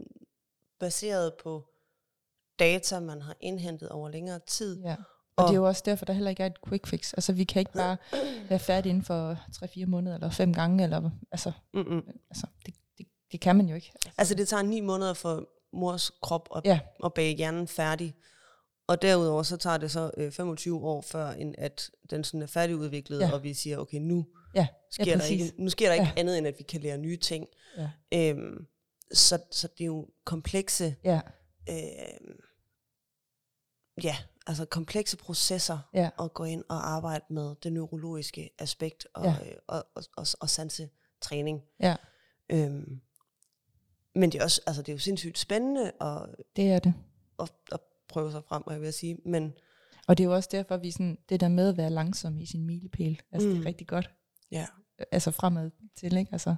[0.81, 1.65] baseret på
[2.59, 4.81] data, man har indhentet over længere tid.
[4.83, 4.97] Ja.
[5.37, 7.13] Og, Og- det er jo også derfor, der heller ikke er et quick fix.
[7.13, 7.97] Altså, vi kan ikke bare
[8.51, 12.03] være færdige inden for 3-4 måneder, eller fem gange, eller, altså, Mm-mm.
[12.31, 13.93] altså det, det, det kan man jo ikke.
[14.19, 16.81] Altså det tager ni måneder for mors krop at, Ja.
[17.05, 18.15] at bage hjernen færdig.
[18.91, 22.47] Og derudover så tager det så øh, 25 år før, end at den sådan er
[22.47, 23.33] færdigudviklet, ja.
[23.33, 25.41] Og vi siger, okay, nu Ja, sker, ja, der, præcis.
[25.51, 26.13] ikke, nu sker der ikke Ja.
[26.17, 27.47] andet, end at vi kan lære nye ting.
[27.77, 27.91] Ja.
[28.15, 28.67] Øhm,
[29.13, 31.21] så, så det er jo komplekse, Ja,
[31.69, 32.35] øh,
[34.05, 34.17] ja,
[34.47, 39.31] altså komplekse processer ja, at gå ind og arbejde med det neurologiske aspekt og, Ja.
[39.51, 41.63] øh, og, og, og, og sansetræning.
[41.81, 41.97] ja,
[42.53, 43.01] Øhm,
[44.15, 46.27] men det er også, altså det er jo sindssygt spændende at,
[46.57, 46.95] det er det.
[47.41, 47.81] at, at
[48.11, 49.17] prøve sig frem, jeg vil sige.
[49.25, 49.53] Men
[50.07, 52.47] Og det er jo også derfor, vi sådan, det der med at være langsom i
[52.47, 53.55] sin milepæl, altså mm.
[53.55, 53.67] det Mm.
[53.67, 54.11] er rigtig godt.
[54.51, 54.67] ja,
[55.13, 56.33] Altså fremad til, ikke?
[56.33, 56.57] Altså,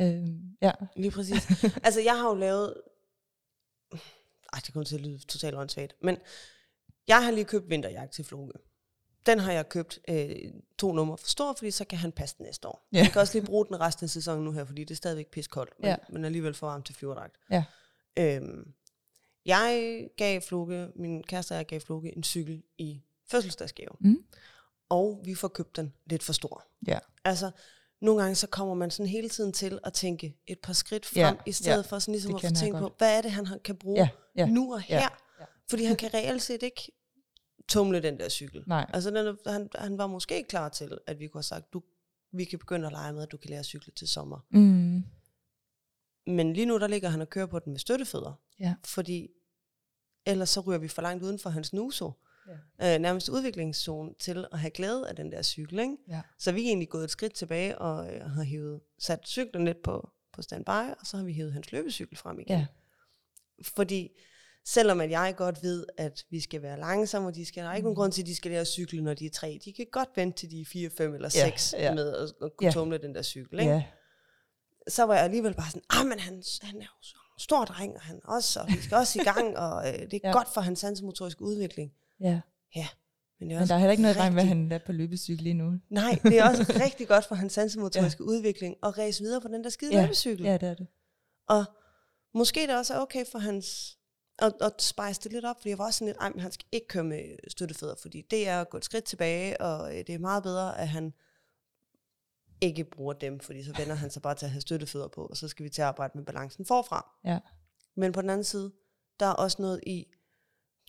[0.00, 1.64] øhm, ja, lige præcis.
[1.86, 2.74] altså jeg har jo lavet,
[4.52, 6.16] ej det kommer til at lyde totalt åndssvagt, men
[7.08, 8.52] jeg har lige købt vinterjagt til Floge.
[9.26, 10.30] Den har jeg købt øh,
[10.78, 12.88] to numre for stor, fordi så kan han passe den næste år.
[12.92, 12.98] Ja.
[12.98, 15.30] Jeg kan også lige bruge den resten af sæsonen nu her, fordi det er stadigvæk
[15.30, 15.96] piskoldt, men, Ja.
[16.08, 17.36] men alligevel for varmt til flyverdragt.
[17.50, 17.64] Ja.
[18.18, 18.72] Øhm,
[19.48, 23.90] jeg gav Floge, min kæreste og jeg gav Floge en cykel i fødselsdagsgave.
[24.00, 24.24] Mm.
[24.88, 26.64] Og vi får købt den lidt for stor.
[26.86, 27.50] ja, Altså,
[28.00, 31.16] nogle gange så kommer man sådan hele tiden til at tænke et par skridt frem,
[31.20, 33.46] Ja, i stedet ja, for sådan ligesom at få tænkt på, hvad er det, han
[33.64, 34.96] kan bruge ja, ja, nu og her?
[34.96, 35.08] Ja,
[35.40, 35.44] ja.
[35.70, 36.92] Fordi han kan reelt set ikke
[37.68, 38.64] tumle den der cykel.
[38.66, 41.72] nej, Altså, den, han, han var måske ikke klar til, at vi kunne have sagt,
[41.72, 41.82] du,
[42.32, 44.38] vi kan begynde at lege med, at du kan lære at cykle til sommer.
[44.50, 45.02] mm,
[46.26, 48.32] Men lige nu, der ligger han og kører på den med støttefødder.
[48.60, 48.74] Ja.
[48.84, 49.28] Fordi
[50.28, 52.12] ellers så ryger vi for langt uden for hans nuso.
[52.80, 52.94] Ja.
[52.94, 55.78] Øh, nærmest udviklingszone til at have glæde af den der cykel.
[55.78, 55.96] Ikke?
[56.08, 59.64] ja, Så vi er egentlig gået et skridt tilbage og øh, har hivet, sat cyklen
[59.64, 60.70] lidt på, på standby,
[61.00, 62.58] og så har vi hævet hans løbecykel frem igen.
[62.58, 62.66] ja,
[63.64, 64.10] Fordi
[64.64, 67.74] selvom at jeg godt ved, at vi skal være langsomme, og de skal, der er
[67.74, 67.96] ikke nogen Mm.
[68.00, 69.60] grund til, at de skal lære at cykle, når de er tre.
[69.64, 71.94] De kan godt vente til de er 4, 5 eller Ja, 6 ja.
[71.94, 72.70] med at, at kunne Ja.
[72.72, 73.60] tumle den der cykel.
[73.60, 73.72] Ikke?
[73.72, 73.84] Ja,
[74.88, 77.94] Så var jeg alligevel bare sådan, ah, men han, han er jo så stor dreng,
[77.94, 80.28] og han også, og vi skal også i gang, og øh, det er Ja.
[80.28, 80.32] ja.
[80.32, 81.92] godt for hans sansemotoriske udvikling.
[82.20, 82.40] ja.
[83.40, 84.72] Men, det er Men også der er heller ikke noget vejen med, at rigtig- han
[84.72, 85.72] er på løbecykel lige nu.
[85.90, 88.28] Nej, det er også rigtig godt for hans sansemotoriske ja.
[88.28, 90.02] udvikling at ræse videre på den der skide Ja.
[90.02, 90.44] løbecykel.
[90.44, 90.86] Ja, det er det.
[91.48, 91.64] Og
[92.34, 93.96] måske det også er okay for hans
[94.38, 96.52] at, at spice det lidt op, fordi jeg var også sådan lidt, ej, men han
[96.52, 99.98] skal ikke køre med støttefødder, fordi det er at gå et skridt tilbage, og øh,
[100.06, 101.12] det er meget bedre, at han
[102.60, 105.36] ikke bruger dem, fordi så vender han sig bare til at have støttefødder på, og
[105.36, 107.10] så skal vi til at arbejde med balancen forfra.
[107.24, 107.38] Ja.
[107.96, 108.72] Men på den anden side,
[109.20, 110.06] der er også noget i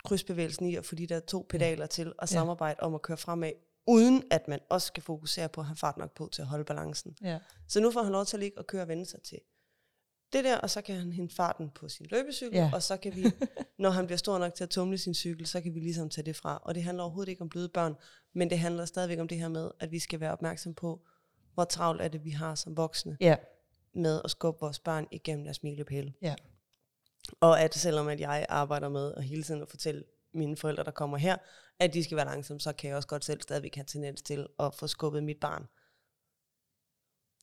[0.06, 2.26] krydsbevægelsen i at få de der to pedaler til at Ja.
[2.26, 3.52] samarbejde om at køre fremad,
[3.88, 6.64] uden at man også skal fokusere på at have fart nok på til at holde
[6.66, 7.16] balancen.
[7.22, 7.40] Ja.
[7.68, 9.40] Så nu får han lov til at ligge og køre og vende sig til
[10.34, 12.64] det der, og så kan han hente farten på sin løbecykel, Ja.
[12.66, 12.72] ja.
[12.74, 13.24] og så kan vi,
[13.80, 16.26] når han bliver stor nok til at tumle sin cykel, så kan vi ligesom tage
[16.26, 16.58] det fra.
[16.64, 17.96] Og det handler overhovedet ikke om bløde børn,
[18.36, 21.06] men det handler stadigvæk om det her med, at vi skal være opmærksom på,
[21.54, 23.36] hvor travlt er det, vi har som voksne Ja.
[23.94, 26.14] med at skubbe vores børn igennem deres milepæle.
[26.22, 26.36] Ja.
[27.40, 30.92] Og at selvom at jeg arbejder med at hele tiden at fortælle mine forældre, der
[30.92, 31.38] kommer her,
[31.80, 34.48] at de skal være langsomme, så kan jeg også godt selv stadigvæk have tendens til
[34.60, 35.68] at få skubbet mit barn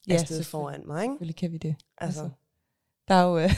[0.09, 1.03] Ja, afsted foran mig.
[1.03, 1.13] Ikke?
[1.13, 1.77] Selvfølgelig kan vi det.
[1.99, 2.37] Altså, Altså.
[3.09, 3.51] Der er jo, øh,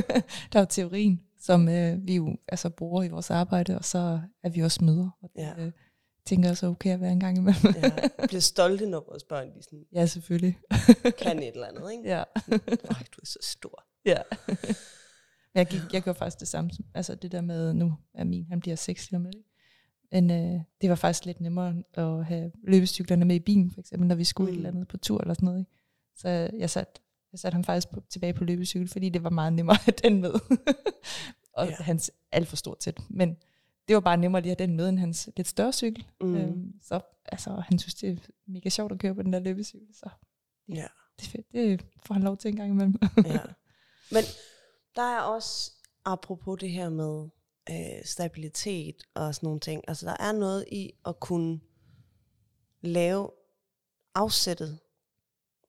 [0.52, 4.20] der er jo teorien, som øh, vi jo altså, bruger i vores arbejde, og så
[4.42, 5.10] er vi også møder.
[5.22, 5.54] Og det, Ja.
[5.58, 5.72] øh,
[6.26, 7.74] tænker også er okay at være en gang imellem.
[7.82, 10.58] ja, bliver stolte, når vores børn de sådan, ja, selvfølgelig.
[11.18, 11.92] kan et eller andet.
[11.92, 12.08] Ikke?
[12.08, 12.22] Ja.
[12.48, 13.84] Ej, du er så stor.
[14.04, 14.18] ja.
[14.48, 16.70] Men jeg, gik, jeg gjorde faktisk det samme.
[16.94, 19.36] Altså det der med, nu er min, han bliver 6 lige om lidt.
[20.12, 24.08] Men øh, det var faktisk lidt nemmere at have løbecyklerne med i bilen, for eksempel,
[24.08, 24.54] når vi skulle mm.
[24.56, 24.66] et Mm.
[24.66, 25.58] eller andet på tur eller sådan noget.
[25.58, 25.70] Ikke?
[26.16, 26.92] Så jeg satte
[27.32, 29.94] jeg sat ham faktisk på, tilbage på løbecykel, fordi det var meget nemmere at have
[30.10, 30.30] den med.
[31.56, 31.74] og Ja.
[31.80, 32.94] hans alt for stort til.
[33.08, 33.36] Men
[33.88, 36.06] det var bare nemmere lige at have den med, end hans lidt større cykel.
[36.20, 36.36] Mm.
[36.36, 38.16] Øhm, så altså, han synes, det er
[38.46, 39.88] mega sjovt at køre på den der løbecykel.
[39.94, 40.08] Så
[40.68, 40.86] Ja.
[41.18, 41.52] det er fedt.
[41.52, 42.94] Det får han lov til en gang imellem.
[43.24, 43.40] ja.
[44.10, 44.22] Men
[44.96, 45.72] der er også,
[46.04, 47.28] apropos det her med
[47.70, 51.60] øh, stabilitet og sådan nogle ting, altså der er noget i at kunne
[52.80, 53.30] lave
[54.14, 54.78] afsættet,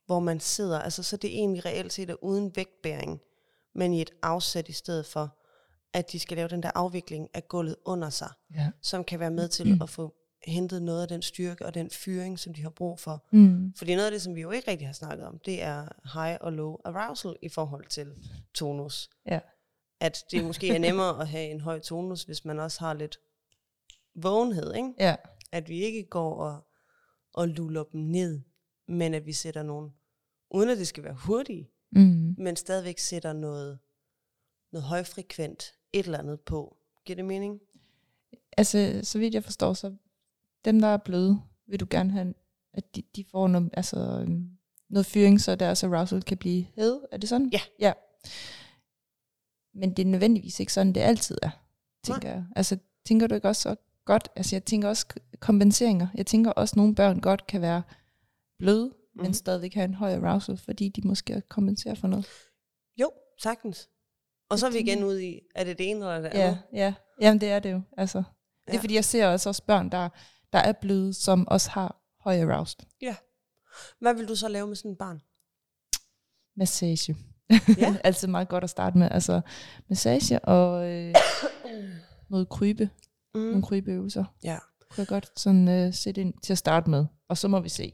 [0.05, 3.21] hvor man sidder, altså så det egentlig reelt set er uden vægtbæring,
[3.75, 5.36] men i et afsæt i stedet for,
[5.97, 8.71] at de skal lave den der afvikling af gulvet under sig, ja.
[8.81, 12.39] som kan være med til at få hentet noget af den styrke og den fyring,
[12.39, 13.25] som de har brug for.
[13.31, 13.73] Mm.
[13.77, 16.37] Fordi noget af det, som vi jo ikke rigtig har snakket om, det er high
[16.41, 18.13] og low arousal i forhold til
[18.53, 19.09] tonus.
[19.25, 19.39] Ja.
[19.99, 23.17] At det måske er nemmere at have en høj tonus, hvis man også har lidt
[24.15, 24.93] vågenhed, ikke?
[24.99, 25.15] Ja.
[25.51, 26.67] At vi ikke går og,
[27.33, 28.41] og luller dem ned,
[28.87, 29.91] men at vi sætter nogle,
[30.51, 32.35] uden at det skal være hurtigt, Mm.
[32.37, 33.79] men stadigvæk sætter noget,
[34.71, 36.77] noget højfrekvent et eller andet på.
[37.05, 37.59] Giver det mening?
[38.57, 39.95] Altså, så vidt jeg forstår, så
[40.65, 42.33] dem, der er bløde, vil du gerne have,
[42.73, 44.49] at de, de får noget, altså, øhm,
[44.89, 47.01] noget fyring, så deres arousal kan blive hævet.
[47.11, 47.49] Er det sådan?
[47.53, 47.61] Ja.
[47.79, 47.93] ja.
[49.73, 51.49] Men det er nødvendigvis ikke sådan, det altid er,
[52.03, 52.45] tænker jeg.
[52.55, 53.75] Altså, tænker du ikke også så
[54.05, 54.29] godt?
[54.35, 55.05] Altså, jeg tænker også
[55.39, 56.07] kompenseringer.
[56.15, 57.83] Jeg tænker også, at nogle børn godt kan være
[58.59, 58.93] bløde, mm.
[59.15, 59.33] men Mhm.
[59.33, 62.27] stadigvæk have en høj arousal, fordi de måske kompenserer for noget.
[62.97, 63.11] Jo,
[63.41, 63.89] sagtens.
[64.49, 66.59] Og så er vi igen ude i, er det det ene eller det andet?
[66.73, 66.93] Ja, ja.
[67.21, 67.81] Jamen, det er det jo.
[67.97, 68.25] Altså, det
[68.67, 68.79] er Ja.
[68.79, 70.09] fordi, jeg ser også, også børn, der,
[70.53, 72.85] der er bløde, som også har høj arousal.
[73.99, 75.21] Hvad vil du så lave med sådan et barn?
[76.55, 77.15] Massage.
[77.77, 77.95] Ja.
[78.03, 79.07] Altid meget godt at starte med.
[79.11, 79.41] Altså
[79.89, 81.15] massage og øh,
[82.29, 82.89] noget krybe.
[83.35, 83.39] Mm.
[83.41, 84.25] Nogle krybeøvelser.
[84.43, 84.57] Ja.
[84.89, 87.05] Kunne jeg godt sådan øh, sætte ind til at starte med.
[87.29, 87.93] Og så må vi se,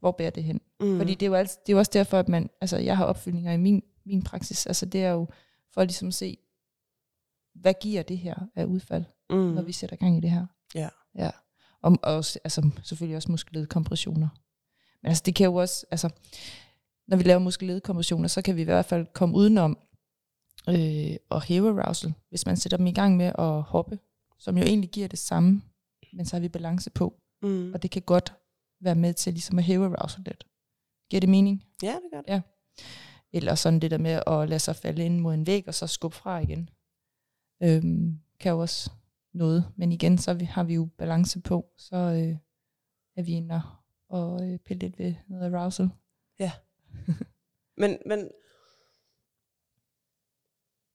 [0.00, 0.60] hvor bærer det hen.
[0.80, 0.98] Mm.
[0.98, 3.04] Fordi det er, jo altid, det er jo også derfor, at man, altså jeg har
[3.04, 4.66] opfølgninger i min, min praksis.
[4.66, 5.28] Altså det er jo
[5.74, 6.38] for at ligesom se,
[7.54, 9.36] hvad giver det her af udfald, mm.
[9.36, 10.46] når vi sætter gang i det her.
[10.74, 10.88] Ja.
[11.14, 11.30] Ja.
[11.82, 14.28] Og, og også, altså, selvfølgelig også muskelledkompressioner.
[15.02, 16.10] Men altså, det kan jo også, altså,
[17.08, 19.78] når vi laver muskelledkompressioner, så kan vi i hvert fald komme udenom
[20.68, 23.98] øh, at hæve arousal, hvis man sætter dem i gang med at hoppe,
[24.38, 25.62] som jo egentlig giver det samme,
[26.12, 27.14] men så har vi balance på.
[27.42, 27.72] Mm.
[27.72, 28.34] Og det kan godt
[28.80, 30.46] være med til ligesom at hæve arousal lidt.
[31.10, 31.64] Giver det mening?
[31.82, 32.28] Ja, det gør det.
[32.28, 32.40] Ja.
[33.32, 35.86] Eller sådan det der med at lade sig falde ind mod en væg, og så
[35.86, 36.70] skubbe fra igen.
[37.62, 38.90] Øhm, kan jo også
[39.34, 39.64] noget.
[39.76, 42.36] Men igen, så har vi jo balance på, så øh,
[43.16, 43.62] er vi inde
[44.08, 45.88] og øh, pille lidt ved noget arousal.
[47.76, 48.28] Men, men,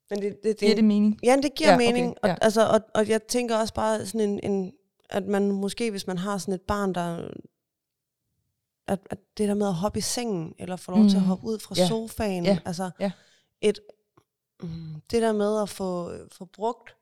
[0.10, 1.20] men det, det, Giver det mening?
[1.24, 2.16] Ja, det giver Ja, ja, okay, mening.
[2.24, 2.32] ja.
[2.32, 4.74] Og, altså, og, og jeg tænker også bare sådan en, en,
[5.10, 7.32] at man måske, hvis man har sådan et barn, der
[8.88, 11.10] at, at det der med at hoppe i sengen, eller få lov mm.
[11.10, 11.28] til at Mm.
[11.28, 11.88] hoppe ud fra Ja.
[11.88, 12.60] sofaen, Ja.
[12.66, 13.12] altså Ja.
[13.62, 13.80] et
[14.64, 16.96] Mm, det der med at få, få brugt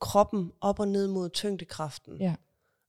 [0.00, 2.34] kroppen op og ned mod tyngdekraften, Ja.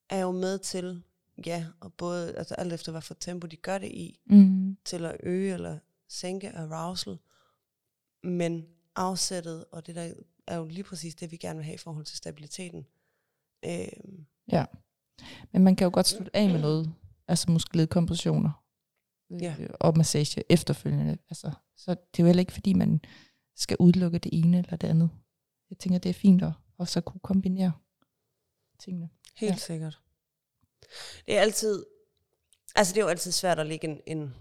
[0.10, 1.04] er jo med til,
[1.46, 4.78] ja, og både, altså alt efter hvad for tempo de gør det i, Mm.
[4.86, 7.18] til at øge eller sænke arousal.
[8.24, 10.14] Men afsættet, og det der
[10.48, 12.86] er jo lige præcis det, vi gerne vil have i forhold til stabiliteten.
[13.66, 14.66] Øhm, Ja.
[15.52, 16.94] Men man kan jo godt slutte af med noget,
[17.28, 18.62] altså muskelledkompressioner
[19.42, 19.56] Ja.
[19.60, 21.18] øh, og massage efterfølgende.
[21.30, 23.02] Altså, så det er jo heller ikke, fordi man
[23.56, 25.10] skal udelukke det ene eller det andet.
[25.70, 27.72] Jeg tænker, det er fint at, at så kunne kombinere
[28.80, 29.10] tingene.
[29.38, 29.54] helt Ja.
[29.54, 29.58] ja.
[29.60, 30.00] sikkert.
[31.26, 31.86] Det er altid,
[32.76, 34.34] altså det er jo altid svært at lægge en, en,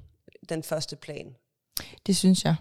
[0.48, 1.36] den første plan.
[2.06, 2.56] Det synes jeg.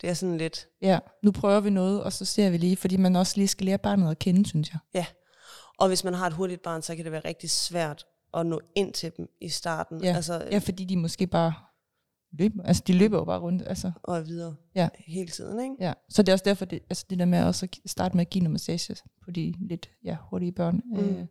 [0.00, 2.96] Det er sådan lidt, Ja, nu prøver vi noget, og så ser vi lige, fordi
[2.96, 5.06] man også lige skal lære barnet at kende, synes jeg.
[5.78, 8.60] og hvis man har et hurtigt barn, så kan det være rigtig svært at nå
[8.74, 10.02] ind til dem i starten.
[10.04, 10.14] Ja.
[10.16, 11.54] Altså, Ja, fordi de måske bare
[12.32, 13.92] løber, altså de løber jo bare rundt, altså.
[14.02, 14.88] og er videre Ja.
[14.98, 15.76] hele tiden, ikke?
[15.80, 18.26] Ja, så det er også derfor, det, altså det der med også at starte med
[18.26, 20.98] at give noget massage på de lidt ja, hurtige børn, mm.
[20.98, 21.26] øh,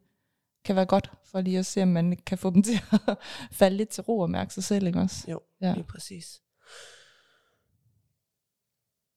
[0.65, 3.17] kan være godt for lige at se, om man kan få dem til at
[3.51, 5.31] falde lidt til ro og mærke sig selv, ikke også?
[5.31, 5.67] Jo, Ja.
[5.67, 5.73] ja.
[5.73, 6.41] lige præcis.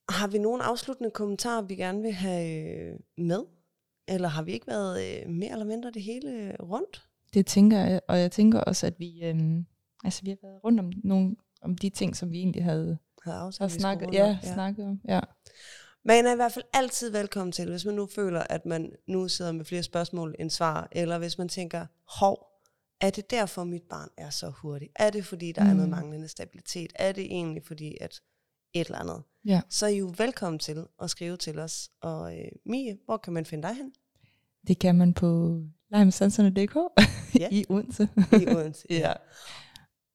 [0.09, 3.45] Har vi nogle afsluttende kommentarer, vi gerne vil have øh, med?
[4.09, 7.07] Eller har vi ikke været øh, mere eller mindre det hele rundt?
[7.35, 9.67] Det tænker jeg, og jeg tænker også, at vi, øhm,
[10.05, 13.39] altså vi har været rundt om, nogle, om de ting, som vi egentlig havde, Havde
[13.39, 14.53] aftalt, snakket, ja, ja.
[14.55, 15.01] snakket om.
[15.09, 15.21] Ja.
[16.05, 19.29] Man er i hvert fald altid velkommen til, hvis man nu føler, at man nu
[19.29, 21.87] sidder med flere spørgsmål end svar, eller hvis man tænker,
[22.21, 22.47] hov,
[23.01, 24.93] er det derfor, mit barn er så hurtigt?
[24.97, 25.71] Er det, fordi der mm.
[25.71, 25.95] er noget Mm.
[25.97, 26.93] manglende stabilitet?
[26.95, 28.21] Er det egentlig, fordi at
[28.75, 29.23] et eller andet?
[29.45, 29.61] ja.
[29.71, 31.91] Så er I jo velkommen til at skrive til os.
[32.01, 33.93] Og øh, Mie, hvor kan man finde dig hen?
[34.67, 35.61] Det kan man på
[35.95, 36.77] legemesanserne.dk
[37.39, 37.49] Ja.
[37.59, 38.09] i Odense.
[38.33, 38.87] I Odense.
[38.91, 39.13] Ja.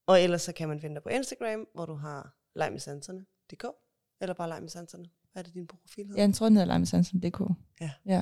[0.07, 3.65] Og ellers så kan man finde dig på Instagram, hvor du har legmesanserne.dk,
[4.21, 5.05] eller bare legmesanserne.
[5.33, 6.21] Hvad er det, din profil hedder?
[6.21, 7.41] Ja, jeg tror, den hedder legemesanserne.dk.
[7.81, 7.91] Ja.
[8.05, 8.21] ja.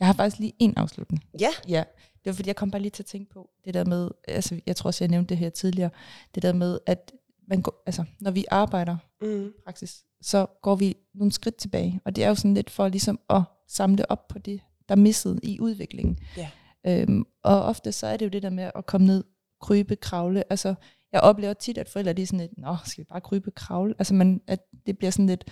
[0.00, 1.24] Jeg har faktisk lige en afslutning.
[1.40, 1.48] Ja.
[1.68, 1.84] Ja,
[2.14, 4.60] det var fordi, jeg kom bare lige til at tænke på det der med, altså
[4.66, 5.90] jeg tror også, jeg nævnte det her tidligere,
[6.34, 7.12] det der med, at
[7.48, 9.52] man går, altså, når vi arbejder Mm.
[9.64, 13.20] praksis, så går vi nogle skridt tilbage, og det er jo sådan lidt for ligesom
[13.30, 16.18] at samle op på det, der er misset i udviklingen.
[16.36, 16.50] Ja.
[16.86, 19.24] Øhm, og ofte så er det jo det der med at komme ned,
[19.60, 20.74] krybe, kravle, altså
[21.12, 23.94] jeg oplever tit, at forældre de er sådan lidt, nå, skal vi bare krybe, kravle,
[23.98, 25.44] altså man, at det bliver sådan lidt,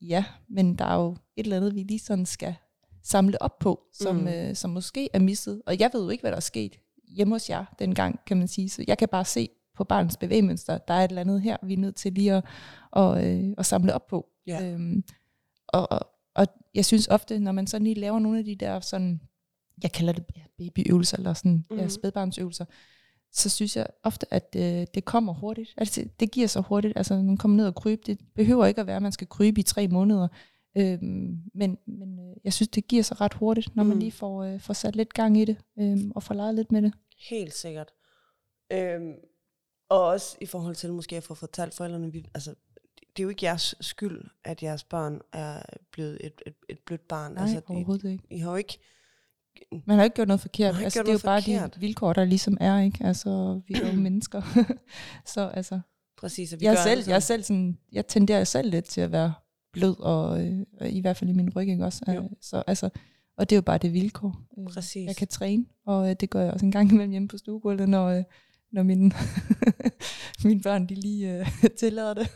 [0.00, 2.54] ja, men der er jo et eller andet, vi lige sådan skal
[3.02, 4.28] samle op på, som, Mm.
[4.28, 5.62] øh, som måske er misset.
[5.66, 6.76] Og jeg ved jo ikke, hvad der er sket
[7.08, 8.68] hjemme hos jer dengang, kan man sige.
[8.70, 11.72] Så jeg kan bare se på barnets bevægemønster, der er et eller andet her, vi
[11.72, 12.44] er nødt til lige at,
[12.90, 14.26] og, øh, at samle op på.
[14.46, 14.64] Ja.
[14.72, 15.04] Øhm,
[15.68, 16.00] og, og,
[16.34, 19.20] og jeg synes ofte, når man sådan lige laver nogle af de der sådan,
[19.82, 21.76] jeg kalder det ja, babyøvelser, eller sådan mm-hmm.
[21.76, 21.90] ja, Mhm.
[21.90, 22.64] spædbarnsøvelser,
[23.32, 25.74] så synes jeg ofte, at øh, det kommer hurtigt.
[25.76, 26.96] Altså, det giver sig hurtigt.
[26.96, 28.02] Altså, man kommer ned og krybe.
[28.06, 30.28] Det behøver ikke at være, at man skal krybe i tre måneder.
[30.78, 34.00] Øhm, men men øh, jeg synes, det giver sig ret hurtigt, når man Mm.
[34.00, 36.82] lige får, øh, får sat lidt gang i det, øhm, og får leget lidt med
[36.82, 36.92] det.
[37.30, 37.92] Helt sikkert.
[38.72, 39.12] Øhm,
[39.88, 42.54] og også i forhold til måske at få fortalt forældrene, vi, altså,
[43.16, 47.08] det er jo ikke jeres skyld, at jeres børn er blevet et, et, et blødt
[47.08, 47.32] barn.
[47.32, 48.24] Nej, altså, altså, I, overhovedet ikke.
[48.30, 48.78] I har jo ikke...
[49.86, 50.74] Man har ikke gjort noget forkert.
[50.82, 51.74] Altså, gjort det er jo bare forkert.
[51.74, 53.04] de vilkår, der ligesom er, ikke?
[53.04, 54.42] Altså, vi er jo mennesker.
[55.34, 55.80] så altså,
[56.18, 59.00] Præcis, at vi jeg, gør selv, alle jeg, selv sådan, jeg tenderer selv lidt til
[59.00, 59.32] at være
[59.72, 62.04] blød, og øh, i hvert fald i min ryg, ikke også?
[62.08, 62.22] Jo.
[62.22, 62.88] Øh, Så, altså,
[63.36, 64.36] og det er jo bare det vilkår.
[64.58, 65.06] Øh, Præcis.
[65.06, 67.88] Jeg kan træne, og øh, det gør jeg også en gang imellem hjemme på stuegulvet,
[67.88, 68.22] når, øh,
[68.72, 69.12] når mine,
[70.44, 71.46] mine børn de lige øh,
[71.80, 72.28] tillader det.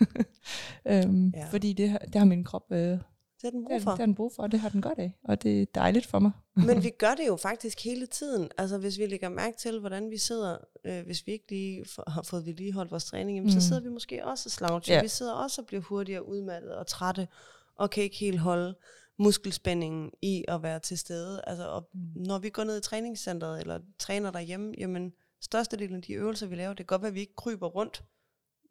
[0.87, 1.47] øhm, Ja.
[1.51, 2.99] Fordi det, det har min krop øh,
[3.41, 3.91] Det er den brug for.
[3.91, 5.17] det har den brug for, og det har den godt af.
[5.25, 6.31] Og det er dejligt for mig.
[6.55, 8.51] Men vi gør det jo faktisk hele tiden.
[8.59, 12.11] Altså hvis vi lægger mærke til, hvordan vi sidder, øh, hvis vi ikke lige for,
[12.11, 13.61] har fået vedligeholdt vores træning, jamen, mm.
[13.61, 14.95] så sidder vi måske også og sloucher.
[14.95, 15.03] Ja.
[15.03, 17.29] Vi sidder også og bliver hurtigere udmattet og trætte,
[17.75, 18.75] og kan ikke helt holde
[19.19, 21.41] muskelspændingen i at være til stede.
[21.47, 22.01] Altså, og Mm.
[22.17, 26.57] når vi går ned i træningscenteret, eller træner derhjemme, jamen størstedelen af de øvelser, vi
[26.57, 28.05] laver, det kan godt være, at vi ikke kryber rundt,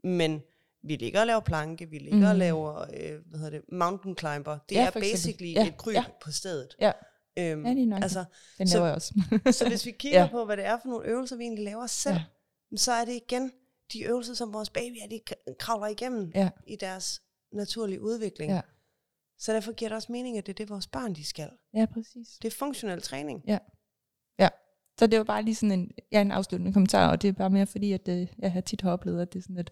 [0.04, 0.42] men
[0.84, 2.24] vi ligger og laver planke, vi ligger mm.
[2.26, 2.40] og Mm.
[2.40, 4.58] laver, øh, hvad hedder det, mountain climber.
[4.70, 6.04] Det Ja, er basically Ja, et kryb ja.
[6.24, 6.76] på stedet.
[6.82, 6.92] Ja.
[7.40, 8.26] Øhm, Ja, lige altså,
[8.58, 9.14] Den så- laver jeg også.
[9.52, 10.26] så hvis vi kigger ja.
[10.26, 10.32] Ja.
[10.32, 12.24] på, hvad det er for nogle øvelser, vi egentlig laver selv, ja.
[12.72, 12.78] Ja.
[12.78, 13.52] så er det igen
[13.94, 15.20] de øvelser, som vores babyer de
[15.60, 16.50] kravler igennem Ja.
[16.68, 17.22] i deres
[17.54, 18.52] naturlige udvikling.
[18.52, 18.62] Ja.
[19.40, 21.50] Så derfor giver det også mening, at det er det, vores børn de skal.
[21.74, 22.28] ja, præcis.
[22.42, 23.44] Det er funktionel træning.
[25.00, 27.50] Så det var bare lige sådan en, ja, en afsluttende kommentar, og det er bare
[27.50, 29.70] mere fordi, at øh, jeg har tit har oplevet, at det er sådan lidt,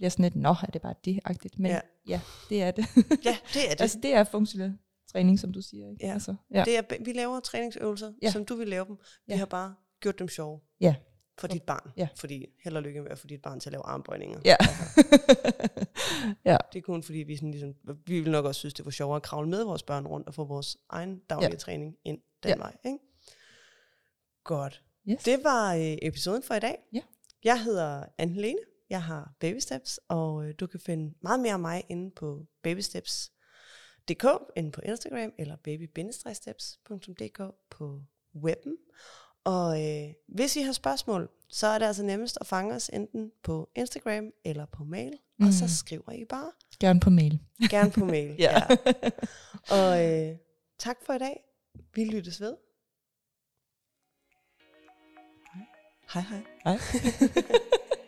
[0.00, 1.58] bliver sådan lidt, nå, er det bare det-agtigt?
[1.58, 1.80] Men Ja.
[2.08, 2.84] ja, det er det.
[3.24, 3.80] Ja, det er det.
[3.80, 4.78] altså, det er funktionel
[5.12, 5.90] træning, som du siger.
[5.90, 6.06] Ikke?
[6.06, 6.12] Ja.
[6.12, 6.64] Altså, ja.
[6.64, 8.30] det er, vi laver træningsøvelser, ja.
[8.30, 8.96] Som du vil lave dem.
[9.26, 9.36] Vi Ja.
[9.38, 10.60] har bare gjort dem sjove.
[10.80, 10.94] Ja.
[11.38, 11.90] For dit barn.
[11.96, 12.08] Ja.
[12.16, 14.40] Fordi held og lykke med at få dit barn til at lave armbøjninger.
[14.44, 14.56] Ja.
[16.50, 16.56] ja.
[16.72, 17.74] Det er kun fordi, vi, sådan ligesom,
[18.06, 20.34] vi vil nok også synes, det var sjovere at kravle med vores børn rundt og
[20.34, 21.56] få vores egen daglige Ja.
[21.56, 22.56] træning ind den Ja.
[22.56, 22.76] vej.
[22.84, 22.98] Ikke?
[24.44, 24.82] Godt.
[25.08, 25.22] Yes.
[25.22, 26.78] Det var øh, episoden for i dag.
[26.92, 27.00] Ja.
[27.44, 28.58] Jeg hedder Anne Helene.
[28.90, 32.46] Jeg har Baby Steps, og øh, du kan finde meget mere af mig inde på
[32.62, 34.24] babysteps.dk,
[34.56, 38.02] inde på Instagram, eller baby-steps.dk på
[38.34, 38.76] webben.
[39.44, 43.32] Og øh, hvis I har spørgsmål, så er det altså nemmest at fange os enten
[43.42, 45.46] på Instagram eller på mail, mm.
[45.46, 45.68] og så Mm.
[45.68, 47.40] skriver I bare Gerne på mail.
[47.70, 48.36] gerne på mail.
[48.44, 48.54] Ja.
[49.70, 50.36] Og øh,
[50.78, 51.40] tak for i dag.
[51.94, 52.56] Vi lyttes ved.
[56.12, 56.42] Hej hej.
[56.64, 56.78] Hej.